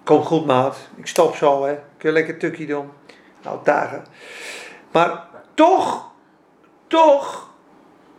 [0.05, 0.77] Kom goed, maat.
[0.97, 1.75] Ik stop zo, hè.
[1.75, 2.91] Kun je lekker tukkie doen.
[3.43, 4.05] Nou, dagen.
[4.91, 6.11] Maar toch,
[6.87, 7.51] toch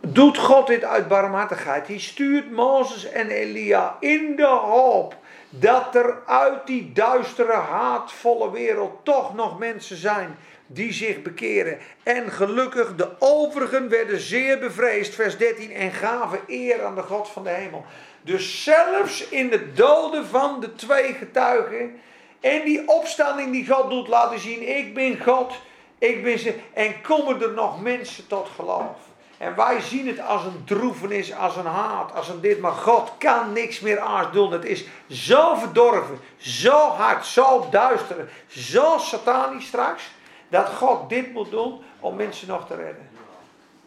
[0.00, 1.86] doet God dit uit barmhartigheid.
[1.86, 5.16] Hij stuurt Mozes en Elia in de hoop
[5.50, 11.78] dat er uit die duistere, haatvolle wereld toch nog mensen zijn die zich bekeren.
[12.02, 17.28] En gelukkig, de overigen werden zeer bevreesd, vers 13, en gaven eer aan de God
[17.28, 17.84] van de hemel.
[18.22, 22.00] Dus zelfs in de doden van de twee getuigen
[22.40, 25.52] en die opstanding die God doet laten zien, ik ben God,
[25.98, 28.96] ik ben ze, en komen er nog mensen tot geloof.
[29.42, 32.60] En wij zien het als een droevenis, als een haat, als een dit.
[32.60, 34.52] Maar God kan niks meer aars doen.
[34.52, 40.10] Het is zo verdorven, zo hard, zo duister, zo satanisch straks.
[40.48, 43.10] Dat God dit moet doen om mensen nog te redden.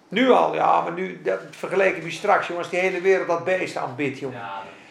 [0.07, 3.77] Nu al, ja, maar nu, dat vergeleken wie straks, jongens, die hele wereld dat beest
[3.77, 4.41] aanbidt, jongen.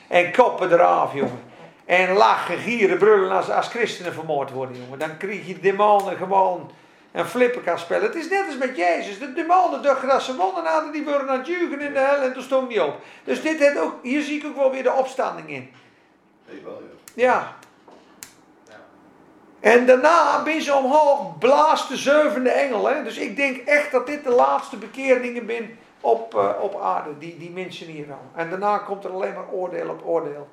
[0.09, 1.43] En koppen eraf, jongen.
[1.85, 4.99] En lachen, gieren, brullen als, als christenen vermoord worden, jongen.
[4.99, 6.71] Dan krijg je demonen gewoon
[7.13, 8.03] een flipper spelen.
[8.03, 9.19] Het is net als met Jezus.
[9.19, 12.23] De demonen dachten dat ze wonnen hadden, die worden aan het jugen in de hel
[12.23, 13.01] en toen stond niet op.
[13.25, 15.71] Dus dit heeft ook, hier zie ik ook wel weer de opstanding in.
[17.15, 17.57] Ja.
[19.65, 22.89] En daarna ben ze omhoog, blaast de zevende engel.
[22.89, 23.03] Hè?
[23.03, 27.39] Dus ik denk echt dat dit de laatste bekeringen zijn op, uh, op aarde, die,
[27.39, 28.41] die mensen hier al.
[28.41, 30.49] En daarna komt er alleen maar oordeel op oordeel.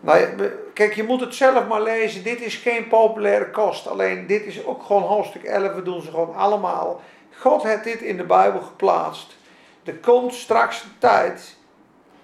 [0.00, 2.22] Nou, kijk, je moet het zelf maar lezen.
[2.22, 3.86] Dit is geen populaire kost.
[3.86, 5.74] Alleen dit is ook gewoon hoofdstuk 11.
[5.74, 7.00] We doen ze gewoon allemaal.
[7.36, 9.36] God heeft dit in de Bijbel geplaatst.
[9.84, 11.56] Er komt straks een tijd.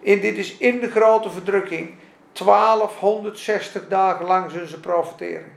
[0.04, 1.94] En dit is in de grote verdrukking.
[2.32, 5.52] 1260 dagen lang zullen ze profiteren.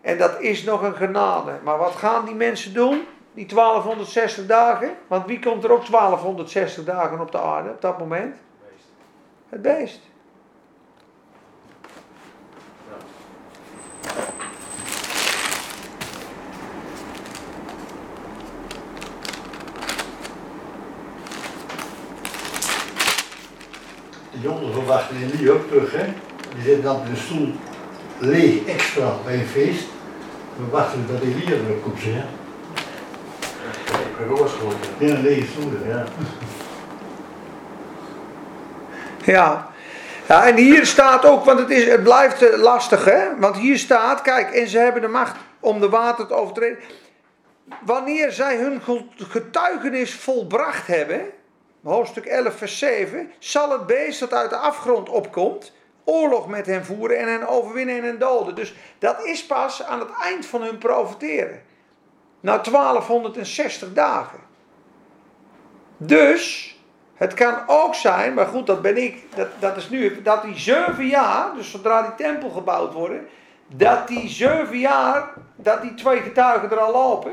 [0.00, 1.52] En dat is nog een genade.
[1.64, 3.06] Maar wat gaan die mensen doen?
[3.34, 4.96] Die 1260 dagen?
[5.06, 8.36] Want wie komt er ook 1260 dagen op de aarde op dat moment?
[9.48, 10.00] Het beest.
[14.00, 14.57] De
[24.40, 26.04] jongeren verwachten Elia ook terug, hè?
[26.54, 27.52] Die zitten dan in een stoel
[28.18, 29.86] leeg extra bij een feest.
[30.56, 32.22] We wachten dat Elia er komt, hè?
[34.98, 35.70] Ja, een lege stoel.
[35.88, 36.04] Ja.
[39.24, 39.70] Ja.
[40.28, 43.38] ja, en hier staat ook, want het, is, het blijft eh, lastig hè.
[43.38, 46.78] Want hier staat, kijk, en ze hebben de macht om de water te overtreden.
[47.84, 51.20] Wanneer zij hun ge- getuigenis volbracht hebben,
[51.82, 55.72] hoofdstuk 11 vers 7, zal het beest dat uit de afgrond opkomt,
[56.04, 58.54] oorlog met hen voeren en hen overwinnen en hen doden.
[58.54, 61.62] Dus dat is pas aan het eind van hun profiteren.
[62.40, 64.38] Na 1260 dagen.
[65.96, 66.76] Dus,
[67.14, 70.58] het kan ook zijn, maar goed, dat ben ik, dat, dat is nu, dat die
[70.58, 73.14] zeven jaar, dus zodra die tempel gebouwd wordt,
[73.66, 77.32] dat die zeven jaar, dat die twee getuigen er al lopen.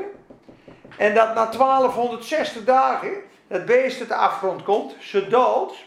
[0.98, 3.12] En dat na 1260 dagen,
[3.48, 5.84] dat beest uit de afgrond komt, ze dood.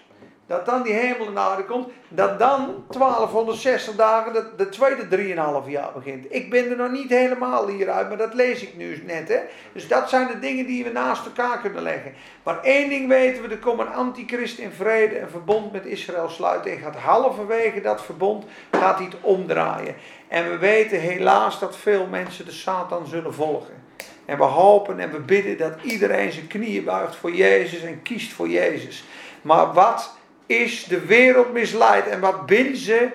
[0.49, 1.89] Dat dan die hemel en aarde komt.
[2.07, 5.35] Dat dan 1260 dagen, de, de tweede
[5.65, 6.25] 3,5 jaar begint.
[6.29, 9.27] Ik ben er nog niet helemaal hieruit, maar dat lees ik nu net.
[9.27, 9.39] Hè?
[9.73, 12.13] Dus dat zijn de dingen die we naast elkaar kunnen leggen.
[12.43, 16.29] Maar één ding weten we, er komt een antichrist in vrede, een verbond met Israël
[16.29, 16.71] sluiten.
[16.71, 19.95] En gaat halverwege dat verbond, gaat hij het omdraaien.
[20.27, 23.88] En we weten helaas dat veel mensen de Satan zullen volgen.
[24.29, 28.33] En we hopen en we bidden dat iedereen zijn knieën buigt voor Jezus en kiest
[28.33, 29.03] voor Jezus.
[29.41, 33.09] Maar wat is de wereld misleid en wat binnen ze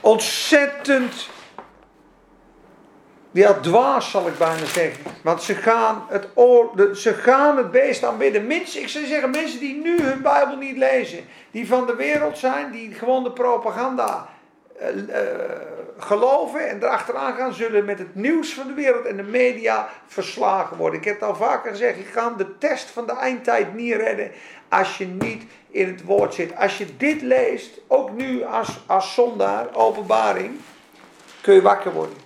[0.00, 1.28] ontzettend
[3.30, 5.04] ja, dwaas zal ik bijna zeggen.
[5.22, 8.46] Want ze gaan het, oor, ze gaan het beest aanbidden.
[8.46, 11.24] Mensen, ik zou zeggen, mensen die nu hun Bijbel niet lezen.
[11.50, 14.28] Die van de wereld zijn, die gewoon de propaganda
[14.78, 14.88] eh,
[15.98, 20.76] geloven en erachteraan gaan, zullen met het nieuws van de wereld en de media verslagen
[20.76, 20.98] worden.
[20.98, 24.30] Ik heb al vaker gezegd, je gaat de test van de eindtijd niet redden
[24.68, 26.56] als je niet in het woord zit.
[26.56, 30.60] Als je dit leest, ook nu als, als zondaar, openbaring,
[31.40, 32.16] kun je wakker worden.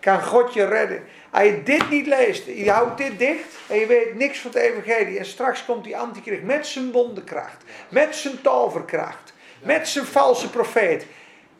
[0.00, 1.02] Kan God je redden.
[1.30, 4.60] Als je dit niet leest, je houdt dit dicht en je weet niks van het
[4.60, 5.18] evangelie.
[5.18, 11.06] En straks komt die antichrist met zijn wonderkracht, met zijn toverkracht, met zijn valse profeet.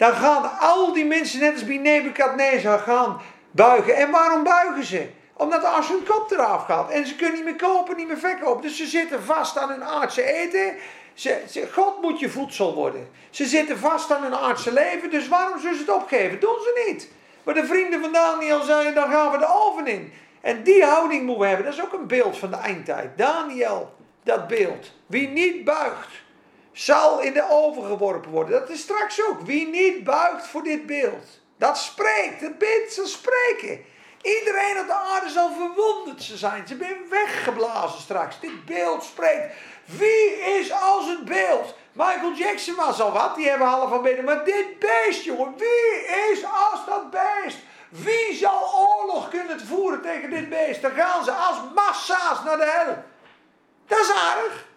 [0.01, 3.21] Dan gaan al die mensen, net als bij Nebukadnezar, gaan
[3.51, 3.95] buigen.
[3.95, 5.09] En waarom buigen ze?
[5.37, 6.91] Omdat als hun kop eraf gaat.
[6.91, 8.63] En ze kunnen niet meer kopen, niet meer verkopen.
[8.63, 10.75] Dus ze zitten vast aan hun aardse eten.
[11.15, 13.09] Ze, ze- God moet je voedsel worden.
[13.31, 15.11] Ze zitten vast aan hun aardse leven.
[15.11, 16.41] Dus waarom zullen ze het opgeven?
[16.41, 17.09] Doen ze niet.
[17.43, 20.13] Maar de vrienden van Daniel zeiden, dan gaan we de oven in.
[20.41, 21.65] En die houding moeten we hebben.
[21.67, 23.11] Dat is ook een beeld van de eindtijd.
[23.19, 23.95] Daniel,
[24.25, 24.93] dat beeld.
[25.07, 26.09] Wie niet buigt,
[26.73, 28.61] zal in de oven geworpen worden.
[28.61, 29.41] Dat is straks ook.
[29.41, 31.41] Wie niet buigt voor dit beeld.
[31.59, 32.41] Dat spreekt.
[32.41, 33.85] Het beeld zal spreken.
[34.23, 36.69] Iedereen op de aarde zal verwonderd zijn.
[36.69, 38.41] Ze zijn weggeblazen straks.
[38.41, 39.55] Dit beeld spreekt.
[39.85, 41.75] Wie is als het beeld?
[41.93, 44.25] Michael Jackson was al wat, die hebben half aanbeden.
[44.25, 47.59] Maar dit beest, jongen, wie is als dat beest?
[47.89, 50.83] Wie zal oorlog kunnen voeren tegen dit beest?
[50.83, 53.05] Dan gaan ze als massa's naar de hel.
[53.87, 54.69] Dat is aardig.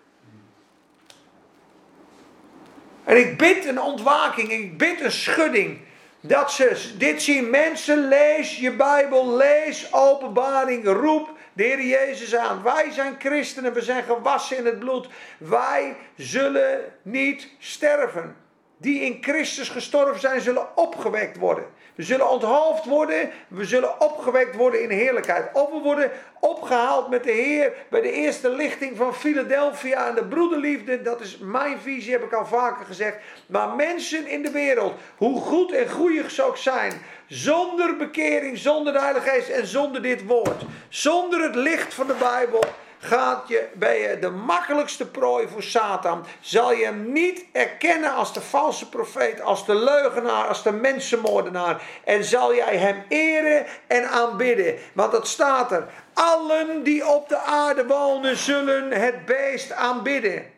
[3.04, 5.80] En ik bid een ontwaking, ik bid een schudding.
[6.26, 7.50] Dat ze dit zien.
[7.50, 12.64] Mensen, lees je Bijbel, lees openbaring, roep de Heer Jezus aan.
[12.64, 15.08] Wij zijn christenen, we zijn gewassen in het bloed.
[15.38, 18.36] Wij zullen niet sterven.
[18.78, 21.66] Die in Christus gestorven zijn, zullen opgewekt worden.
[21.96, 25.50] We zullen onthoofd worden, we zullen opgewekt worden in heerlijkheid.
[25.54, 30.26] Of we worden opgehaald met de Heer bij de eerste lichting van Philadelphia en de
[30.26, 31.02] broederliefde.
[31.02, 33.18] Dat is mijn visie, heb ik al vaker gezegd.
[33.46, 36.94] Maar mensen in de wereld, hoe goed en goeig ze ook zijn,
[37.28, 42.16] zonder bekering, zonder de Heilige Geest en zonder dit woord, zonder het licht van de
[42.20, 42.64] Bijbel,
[43.04, 46.26] gaat je, ben je de makkelijkste prooi voor Satan.
[46.40, 51.82] Zal je hem niet erkennen als de valse profeet, als de leugenaar, als de mensenmoordenaar.
[52.04, 54.76] En zal jij hem eren en aanbidden.
[54.94, 55.88] Want dat staat er.
[56.14, 60.53] Allen die op de aarde wonen zullen het beest aanbidden.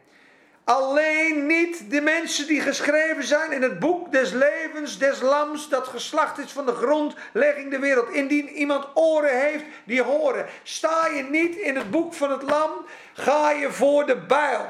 [0.66, 5.88] Alleen niet de mensen die geschreven zijn in het boek des levens des lams, dat
[5.88, 8.09] geslacht is van de grondlegging der wereld.
[8.09, 10.45] Indien iemand oren heeft, die horen.
[10.63, 12.72] Sta je niet in het boek van het lam,
[13.13, 14.70] ga je voor de bijl.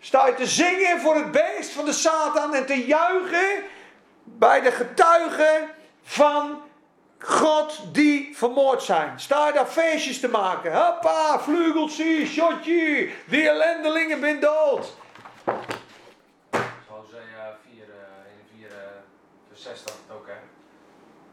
[0.00, 3.62] Sta je te zingen voor het beest van de Satan en te juichen
[4.24, 5.68] bij de getuigen
[6.02, 6.62] van
[7.24, 9.20] God die vermoord zijn.
[9.20, 10.72] Sta je daar feestjes te maken.
[10.72, 13.08] Hoppa, vlugeltje, shotje.
[13.24, 14.92] Die ellendelingen zijn dood.
[16.86, 18.76] Hosea 4, eh, in 4, eh,
[19.48, 20.34] vers 6 staat het ook, hè.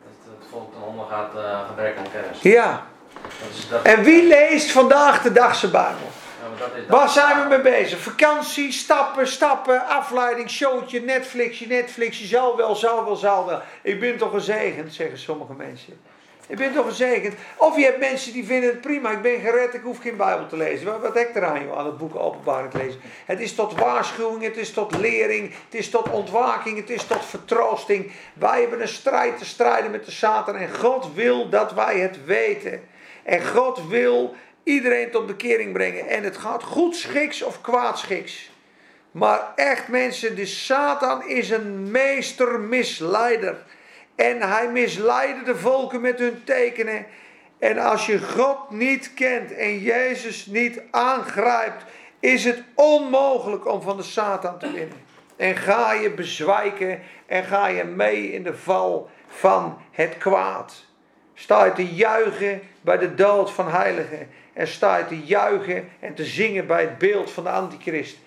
[0.03, 2.41] Dat het volk ten onder gaat eh, gebrek aan kennis.
[2.41, 2.85] Ja.
[3.23, 6.07] Dat is, dat, En wie leest vandaag de dag zijn Bijbel?
[6.88, 7.99] Waar zijn we mee bezig?
[7.99, 13.62] Vakantie, stappen, stappen, afleiding, showtje, Netflixje, Netflixje, zal wel, zal wel, zal wel.
[13.82, 15.99] Ik ben toch gezegend, zeggen sommige mensen.
[16.49, 17.34] Je bent toch gezegend.
[17.57, 19.12] Of je hebt mensen die vinden het prima.
[19.12, 20.86] Ik ben gered, ik hoef geen Bijbel te lezen.
[20.86, 23.01] Wat, wat heb ik eraan joh, aan het boek openbaring lezen?
[23.26, 27.26] Het is tot waarschuwing, het is tot lering, het is tot ontwaking, het is tot
[27.26, 28.12] vertroosting.
[28.34, 30.55] Wij hebben een strijd te strijden met de Satan.
[30.55, 32.88] En God wil dat wij het weten.
[33.24, 34.36] En God wil
[34.70, 36.07] iedereen tot bekering brengen.
[36.07, 38.51] En het gaat goed schiks of kwaadschiks.
[39.11, 43.57] Maar echt mensen, de Satan is een meestermisleider.
[44.15, 47.05] En hij misleidde de volken met hun tekenen.
[47.59, 51.84] En als je God niet kent en Jezus niet aangrijpt,
[52.20, 54.97] is het onmogelijk om van de Satan te winnen.
[55.36, 60.86] En ga je bezwijken en ga je mee in de val van het kwaad.
[61.34, 64.30] Sta je te juichen bij de dood van heiligen.
[64.53, 68.17] En sta je te juichen en te zingen bij het beeld van de antichrist.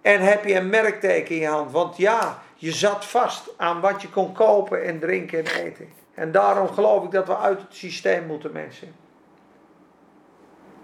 [0.00, 1.72] En heb je een merkteken in je hand.
[1.72, 5.88] Want ja, je zat vast aan wat je kon kopen en drinken en eten.
[6.14, 8.94] En daarom geloof ik dat we uit het systeem moeten, mensen.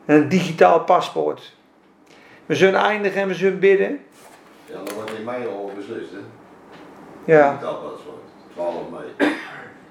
[0.06, 1.56] Een digitaal paspoort.
[2.46, 4.00] We zullen eindigen en we zullen bidden.
[4.66, 6.18] Ja, dan wordt in mei al beslist, hè?
[7.32, 7.58] Ja.
[7.60, 8.14] Dat was wat.
[8.52, 9.37] 12 mei.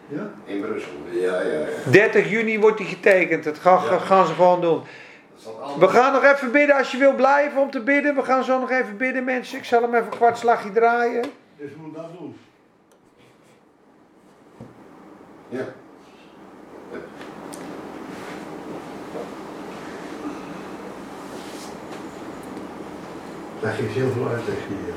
[0.07, 0.29] Ja?
[0.45, 0.91] In Brussel.
[1.11, 1.91] Ja, ja, ja.
[1.91, 3.43] 30 juni wordt die getekend.
[3.43, 3.97] Dat gaan, Ja.
[3.97, 4.81] gaan ze gewoon doen.
[5.79, 8.15] We gaan nog even bidden als je wil blijven om te bidden.
[8.15, 9.57] We gaan zo nog even bidden, mensen.
[9.57, 11.21] Ik zal hem even een kwartslagje draaien.
[11.57, 12.37] Dus we moeten dat doen.
[15.49, 15.65] Ja.
[23.61, 24.93] Dat geeft heel veel uitleg hier.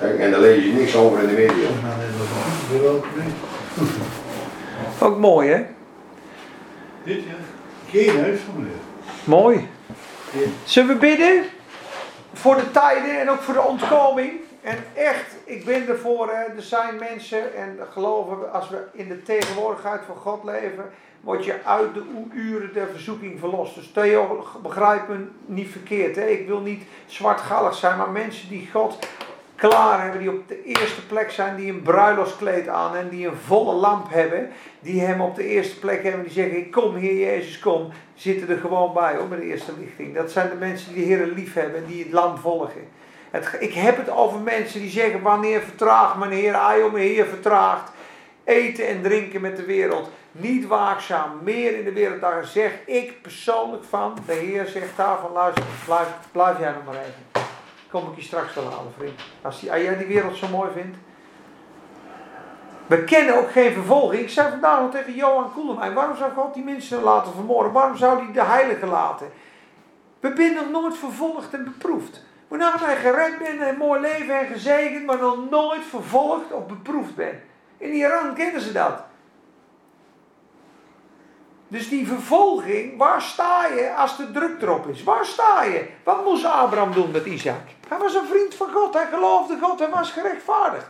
[0.00, 1.68] Kijk, en daar lees je niks over in de media.
[5.04, 5.66] Ook mooi, hè?
[7.04, 7.34] Dit ja.
[7.90, 8.74] Geen huis van meneer.
[9.24, 9.68] Mooi.
[10.64, 11.44] Zullen we bidden?
[12.32, 14.32] Voor de tijden en ook voor de ontkoming.
[14.60, 16.28] En echt, ik ben ervoor.
[16.28, 16.42] Hè.
[16.42, 20.90] Er zijn mensen en geloven we, als we in de tegenwoordigheid van God leven,
[21.20, 22.02] word je uit de
[22.32, 23.74] uren der verzoeking verlost.
[23.74, 26.16] Dus Theo, begrijp me niet verkeerd.
[26.16, 26.26] Hè.
[26.26, 28.98] Ik wil niet zwartgallig zijn, maar mensen die God
[29.60, 33.36] klaar hebben, die op de eerste plek zijn, die een bruiloftskleed aan en die een
[33.46, 34.50] volle lamp hebben,
[34.80, 38.58] die hem op de eerste plek hebben, die zeggen, kom Heer Jezus, kom, zitten er
[38.58, 40.14] gewoon bij met de eerste lichting.
[40.14, 42.88] Dat zijn de mensen die de Heer lief hebben en die het lam volgen.
[43.30, 47.04] Het, ik heb het over mensen die zeggen, wanneer vertraagt mijn Heer, ai om mijn
[47.04, 47.92] Heer vertraagt.
[48.44, 50.10] Eten en drinken met de wereld.
[50.32, 52.20] Niet waakzaam, meer in de wereld.
[52.20, 56.94] Daar zeg ik persoonlijk van, de Heer zegt daarvan, luister, blijf, blijf jij nog maar
[56.94, 57.39] even.
[57.90, 59.20] Kom ik je straks wel halen, vriend.
[59.42, 60.96] Als, die, jij die wereld zo mooi vindt.
[62.86, 64.22] We kennen ook geen vervolging.
[64.22, 65.94] Ik zei vandaag nog tegen Johan Koelemijn.
[65.94, 67.72] Waarom zou God die mensen laten vermoorden?
[67.72, 69.30] Waarom zou hij de heiligen laten?
[70.20, 72.22] We zijn nog nooit vervolgd en beproefd.
[72.48, 76.66] Maar nadat hij gered bent en mooi leven en gezegend, maar nog nooit vervolgd of
[76.66, 77.40] beproefd bent.
[77.78, 79.04] In Iran kennen ze dat.
[81.70, 85.02] Dus die vervolging, waar sta je als de druk erop is?
[85.02, 85.88] Waar sta je?
[86.04, 87.62] Wat moest Abraham doen met Isaac?
[87.88, 90.88] Hij was een vriend van God, hij geloofde God, hij was gerechtvaardigd.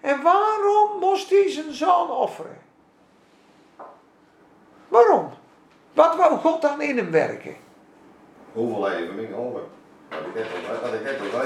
[0.00, 2.58] En waarom moest hij zijn zoon offeren?
[4.88, 5.30] Waarom?
[5.92, 7.56] Wat wou God dan in hem werken?
[8.52, 9.60] Hoeveel leven ik over?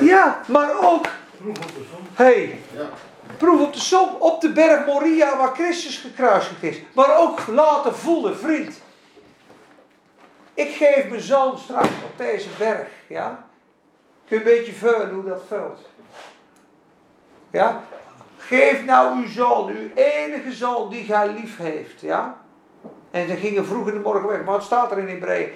[0.05, 1.07] Ja, maar ook,
[1.43, 1.57] zon.
[2.13, 2.89] hey, Ja.
[3.37, 6.81] Proef op de som, op de berg Moria waar Christus gekruisigd is.
[6.95, 8.83] Maar ook laten voelen, vriend.
[10.55, 13.47] Ik geef mijn zoon straks op deze berg, ja.
[14.29, 15.81] Kun je een beetje vullen hoe dat vult.
[17.51, 17.83] Ja.
[18.39, 22.37] Geef nou uw zoon, uw enige zoon die gij lief heeft, ja.
[23.11, 24.37] En ze gingen vroeg in de morgen weg.
[24.37, 25.53] Maar wat staat er in Hebreeën?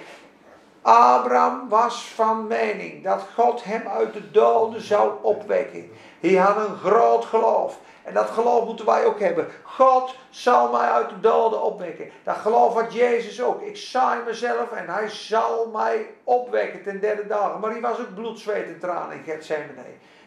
[0.82, 5.90] Abraham was van mening dat God hem uit de doden zou opwekken.
[6.20, 7.78] Hij had een groot geloof.
[8.02, 9.48] En dat geloof moeten wij ook hebben.
[9.62, 12.10] God zal mij uit de doden opwekken.
[12.24, 13.62] Dat geloof had Jezus ook.
[13.62, 17.60] Ik saai mezelf en hij zal mij opwekken ten derde dagen.
[17.60, 19.72] Maar hij was ook bloed, zweet en tranen in Gethsemane.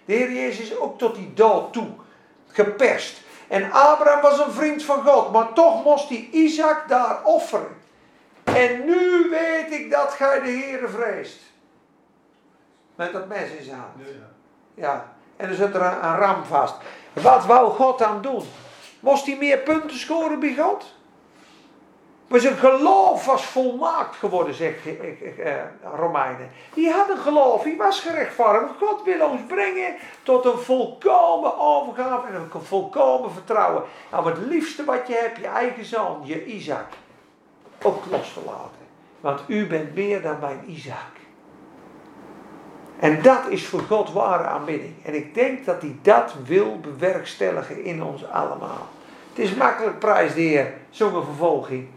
[0.06, 1.88] De Heer Jezus is ook tot die dood toe
[2.48, 3.22] geperst.
[3.48, 5.32] En Abraham was een vriend van God.
[5.32, 7.78] Maar toch moest hij Isaac daar offeren.
[8.44, 11.40] En nu weet ik dat gij de Heere vreest.
[12.96, 13.94] Met dat mes in zijn hand.
[13.98, 14.30] Ja, ja.
[14.74, 15.14] Ja.
[15.42, 16.76] En dan zit er een, ram vast.
[17.14, 18.44] Wat wou God dan doen?
[19.00, 20.86] Moest hij meer punten scoren bij God?
[22.28, 25.64] Maar zijn geloof was volmaakt geworden, zegt eh, eh,
[25.96, 26.50] Romeinen.
[26.74, 28.74] Die had een geloof, die was gerechtvaardigd.
[28.80, 33.84] God wil ons brengen tot een volkomen overgave en een volkomen vertrouwen.
[34.12, 36.88] Nou, het liefste wat je hebt, je eigen zoon, je Isaac,
[37.82, 38.82] ook los te laten.
[39.20, 41.21] Want u bent meer dan mijn Isaac.
[43.02, 44.94] En dat is voor God ware aanbidding.
[45.04, 48.88] En ik denk dat hij dat wil bewerkstelligen in ons allemaal.
[49.30, 51.88] Het is makkelijk prijs de Heer, zo'n vervolging.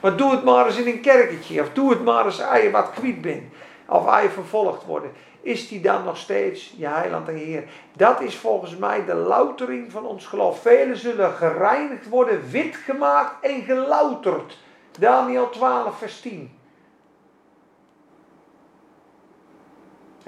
[0.00, 1.60] Maar doe het maar eens in een kerketje.
[1.60, 3.42] Of doe het maar eens als je wat kwiet bent.
[3.86, 5.06] Of als je vervolgd wordt.
[5.40, 7.64] Is die dan nog steeds je heiland en Heer?
[7.96, 10.60] Dat is volgens mij de loutering van ons geloof.
[10.60, 14.58] Velen zullen gereinigd worden, wit gemaakt en gelouterd.
[14.98, 16.57] Daniel 12, vers 10.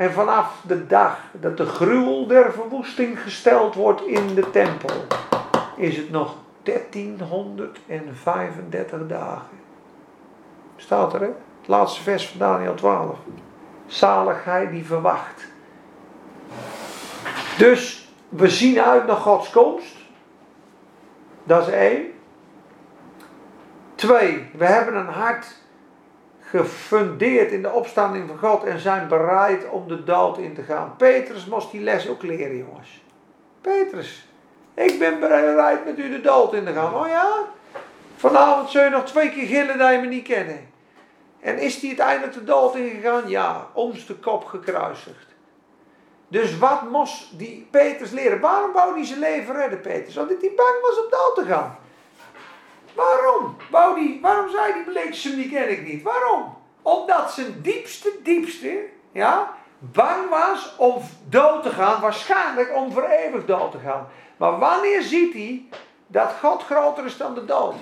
[0.01, 5.07] En vanaf de dag dat de gruwel der verwoesting gesteld wordt in de tempel,
[5.77, 9.59] is het nog 1335 dagen.
[10.77, 11.21] Staat er?
[11.21, 13.19] Het laatste vers van Daniel 12.
[13.87, 15.47] Zaligheid die verwacht.
[17.59, 19.97] Dus we zien uit naar Gods komst.
[21.45, 22.07] Dat is één.
[23.95, 25.59] Twee, we hebben een hart
[26.51, 30.95] gefundeerd in de opstanding van God en zijn bereid om de dood in te gaan.
[30.97, 33.03] Petrus moest die les ook leren, jongens.
[33.61, 34.29] Petrus,
[34.75, 36.95] ik ben bereid met u de dood in te gaan.
[36.95, 37.33] Oh ja?
[38.17, 40.69] Vanavond zul je nog twee keer gillen dat je me niet kennen.
[41.41, 43.29] En is hij uiteindelijk de dood ingegaan?
[43.29, 45.27] Ja, ons de kop gekruisigd.
[46.29, 48.41] Dus wat moest die Petrus leren?
[48.41, 50.17] Waarom wou hij zijn leven redden, Petrus?
[50.17, 51.79] Omdat hij bang was om dood te gaan.
[53.01, 53.57] Waarom?
[53.71, 56.03] Wou die, waarom zei die bleekse die ken ik niet?
[56.03, 56.57] Waarom?
[56.83, 63.45] Omdat zijn diepste, diepste, ja, bang was om dood te gaan, waarschijnlijk om voor eeuwig
[63.45, 64.09] dood te gaan.
[64.37, 65.69] Maar wanneer ziet hij
[66.07, 67.75] dat God groter is dan de dood?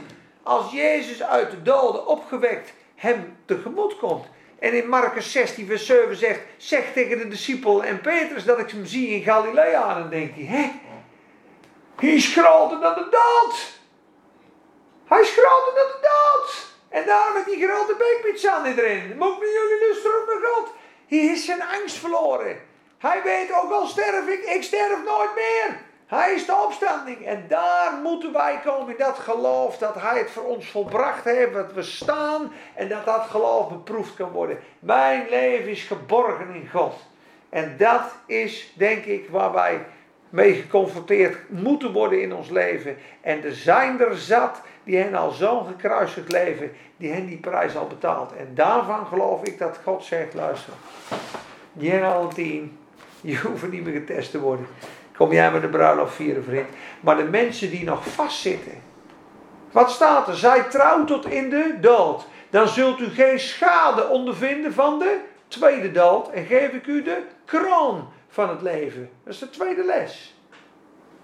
[0.43, 4.27] Als Jezus uit de doden opgewekt hem tegemoet komt.
[4.59, 8.71] En in Marcus 16, vers 7 zegt: Zeg tegen de discipel en Petrus dat ik
[8.71, 9.89] hem zie in Galilea.
[9.95, 10.71] En dan denkt hij: Hé,
[11.97, 13.78] hij is groter dan de dood.
[15.09, 16.67] Hij is groter dan de dood.
[16.89, 19.17] En daarom met die grote beekpizza erin.
[19.19, 20.73] Moet met jullie luisteren naar God?
[21.07, 22.61] Hij is zijn angst verloren.
[22.99, 25.81] Hij weet ook al sterf ik, ik sterf nooit meer.
[26.07, 27.27] Hij is de opstanding.
[27.27, 31.53] En daar moeten wij komen in dat geloof dat Hij het voor ons volbracht heeft.
[31.53, 34.59] Dat we staan en dat dat geloof beproefd kan worden.
[34.79, 36.95] Mijn leven is geborgen in God.
[37.49, 39.87] En dat is denk ik waar wij
[40.31, 42.97] mee geconfronteerd moeten worden in ons leven.
[43.21, 47.77] En er zijn er zat die hen al zo'n gekruisigd leven, die hen die prijs
[47.77, 48.37] al betaald.
[48.37, 50.73] En daarvan geloof ik dat God zegt, luister,
[51.73, 52.79] jij al tien,
[53.21, 54.67] je hoeft niet meer getest te worden.
[55.17, 56.69] Kom jij met de bruiloft vieren, vriend.
[57.01, 58.83] Maar de mensen die nog vastzitten.
[59.71, 60.37] Wat staat er?
[60.37, 62.27] Zij trouw tot in de dood.
[62.51, 65.19] Dan zult u geen schade ondervinden van de
[65.49, 66.31] tweede dood.
[66.31, 68.09] En geef ik u de kroon
[68.39, 69.11] van het leven.
[69.25, 70.35] Dat is de tweede les.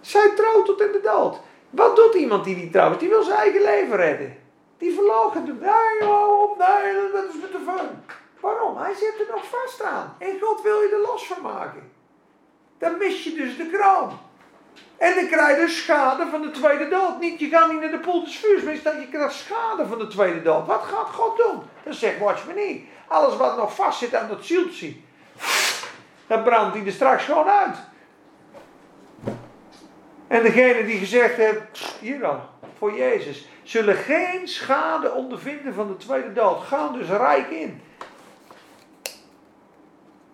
[0.01, 1.41] Zij trouw tot in de dood.
[1.71, 3.01] Wat doet iemand die niet trouwt?
[3.01, 4.37] Die wil zijn eigen leven redden.
[4.79, 5.61] Die verlogen doet.
[5.61, 7.89] Nee joh, nee, dat is me te fun.
[8.41, 8.77] Waarom?
[8.77, 10.17] Hij zit er nog vast aan.
[10.19, 11.93] En God wil je er los van maken.
[12.79, 14.19] Dan mis je dus de kroon.
[14.97, 17.21] En dan krijg je schade van de tweede dood.
[17.21, 20.07] Niet, je gaat niet naar de poel des vuurs, maar je krijgt schade van de
[20.07, 20.67] tweede dood.
[20.67, 21.62] Wat gaat God doen?
[21.85, 22.85] Dan zegt watch me niet.
[23.09, 24.95] Alles wat nog vast zit aan dat zieltje,
[26.27, 27.77] dat brandt hij er straks gewoon uit.
[30.27, 32.41] En degene die gezegd heeft, hier dan,
[32.79, 36.62] voor Jezus, zullen geen schade ondervinden van de tweede dood.
[36.62, 37.83] Gaan dus rijk in.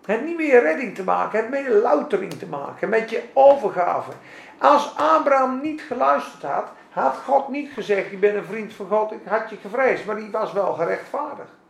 [0.05, 4.11] Het niet meer redding te maken, het meer loutering te maken, met je overgave.
[4.57, 9.11] Als Abraham niet geluisterd had, had God niet gezegd, je bent een vriend van God,
[9.11, 11.60] ik had je gevreesd, maar die was wel gerechtvaardigd.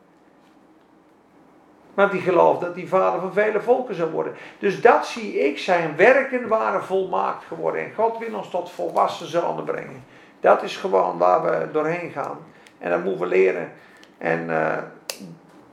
[2.01, 4.33] Want die geloofde dat hij vader van vele volken zou worden.
[4.59, 7.81] Dus dat zie ik, zijn werken waren volmaakt geworden.
[7.81, 10.03] En God wil ons tot volwassen zonen brengen.
[10.39, 12.37] Dat is gewoon waar we doorheen gaan.
[12.79, 13.71] En dat moeten we leren.
[14.17, 14.78] En uh,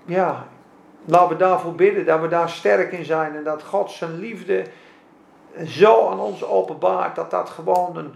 [0.05, 0.47] ja,
[1.05, 3.37] laten we daarvoor bidden, dat we daar sterk in zijn.
[3.37, 4.65] En dat God zijn liefde
[5.67, 8.15] zo aan ons openbaart, dat dat gewoon een,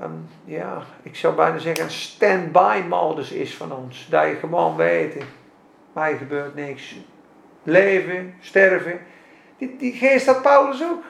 [0.00, 4.06] een ja, ik zou bijna zeggen, een stand-by modus is van ons.
[4.10, 5.24] Dat je gewoon weet,
[5.94, 6.94] mij gebeurt niks.
[7.62, 9.00] Leven, sterven.
[9.58, 11.04] Die, die geest had Paulus ook.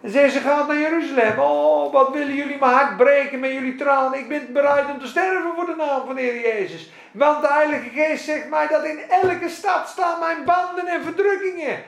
[0.00, 1.38] En zei ze gaat naar Jeruzalem.
[1.38, 4.18] Oh, wat willen jullie mijn hart breken met jullie tranen.
[4.18, 6.92] Ik ben bereid om te sterven voor de naam van de Heer Jezus.
[7.12, 11.78] Want de Heilige Geest zegt mij dat in elke stad staan mijn banden en verdrukkingen.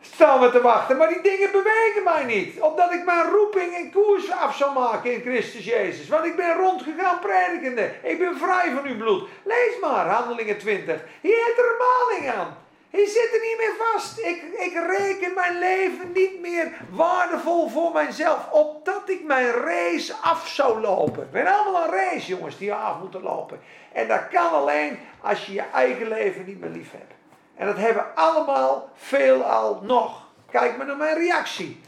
[0.00, 2.60] Staan we te wachten, maar die dingen bewegen mij niet.
[2.60, 6.08] Omdat ik mijn roeping en koers af zal maken in Christus Jezus.
[6.08, 7.90] Want ik ben rondgegaan predikende.
[8.02, 9.28] Ik ben vrij van uw bloed.
[9.42, 11.00] Lees maar, Handelingen 20.
[11.20, 12.56] Hier heeft er maling aan.
[12.90, 14.18] Hij zit er niet meer vast.
[14.18, 18.50] Ik, ik reken mijn leven niet meer waardevol voor mijzelf.
[18.50, 21.28] Opdat ik mijn race af zou lopen.
[21.30, 23.60] We hebben allemaal een race, jongens, die af moeten lopen.
[23.92, 27.19] En dat kan alleen als je je eigen leven niet meer lief hebt.
[27.60, 30.22] En dat hebben we allemaal veelal nog.
[30.50, 31.80] Kijk maar naar mijn reactie.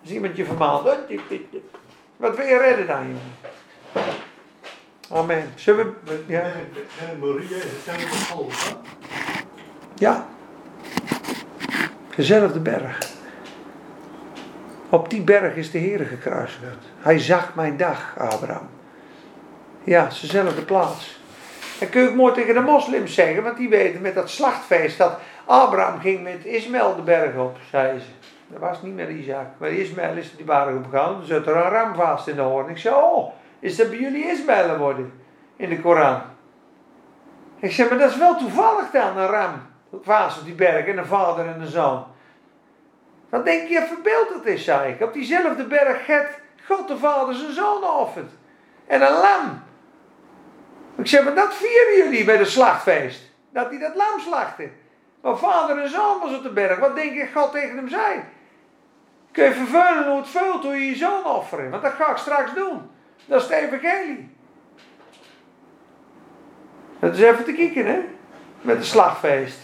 [0.00, 0.84] Als iemand je vermaalt.
[2.16, 3.32] Wat wil je redden dan, jongen?
[5.10, 5.52] Amen.
[5.54, 6.24] Zullen we...
[6.26, 6.52] Ja?
[9.94, 10.26] Ja.
[12.16, 13.10] Dezelfde berg.
[14.88, 16.84] Op die berg is de Heer gekruisigd.
[16.98, 18.68] Hij zag mijn dag, Abraham.
[19.84, 21.22] Ja, dezelfde plaats.
[21.80, 24.98] En kun je ook mooi tegen de moslims zeggen, want die weten met dat slachtfeest
[24.98, 28.06] dat Abraham ging met Ismaël de berg op, zei ze.
[28.46, 31.20] Dat was niet meer Isaac, maar Ismaël is die berg opgegaan.
[31.20, 32.68] Er zat er een ram vast in de hoorn.
[32.68, 35.12] Ik zei, oh, is dat bij jullie Ismaël worden
[35.56, 36.22] in de Koran?
[37.58, 39.52] Ik zeg, maar dat is wel toevallig dan, een ram
[40.02, 42.04] vast op die berg en een vader en een zoon.
[43.28, 45.00] Wat denk je verbeeld het is, zei ik.
[45.00, 48.30] Op diezelfde berg gaat God de Vader zijn zoon offert.
[48.86, 49.62] En een lam.
[50.96, 53.20] Ik zeg, maar dat vieren jullie bij de slachtfeest.
[53.52, 54.68] Dat hij dat lam slachtte.
[55.20, 56.78] Maar vader en zoon was op de berg.
[56.78, 58.20] Wat denk je God tegen hem zei?
[59.32, 61.70] Kun je vervullen hoe het vult hoe je je zoon offeren.
[61.70, 62.90] Want dat ga ik straks doen.
[63.24, 64.30] Dat is het evangelie.
[66.98, 68.00] Dat is even te kijken, hè.
[68.60, 69.58] Met de slagfeest.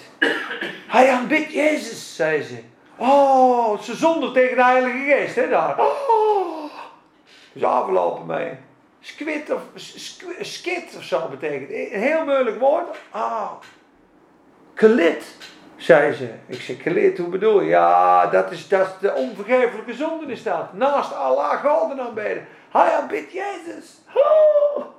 [0.89, 2.63] Hij aanbidt Jezus, zei ze.
[2.97, 5.79] Oh, ze zonder tegen de Heilige Geest, hè, daar.
[5.79, 6.73] Oh,
[7.53, 8.59] is afgelopen mee.
[9.01, 9.61] Squid of
[10.41, 11.71] skit of zo betekent.
[11.71, 12.97] Een heel moeilijk woord.
[13.11, 13.51] Ah.
[14.75, 15.25] Kalit,
[15.77, 16.31] zei ze.
[16.47, 17.69] Ik zei, kalit, hoe bedoel je?
[17.69, 20.73] Ja, dat is, dat de onvergeeflijke zonde is dat.
[20.73, 22.47] Naast Allah God aanbeden.
[22.71, 23.99] Hij aanbidt Jezus.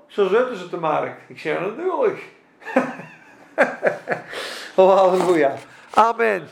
[0.08, 1.22] Zo zetten ze de markt.
[1.28, 2.24] Ik zeg, natuurlijk.
[4.76, 5.56] oh, halleluja.
[5.94, 6.48] Amen.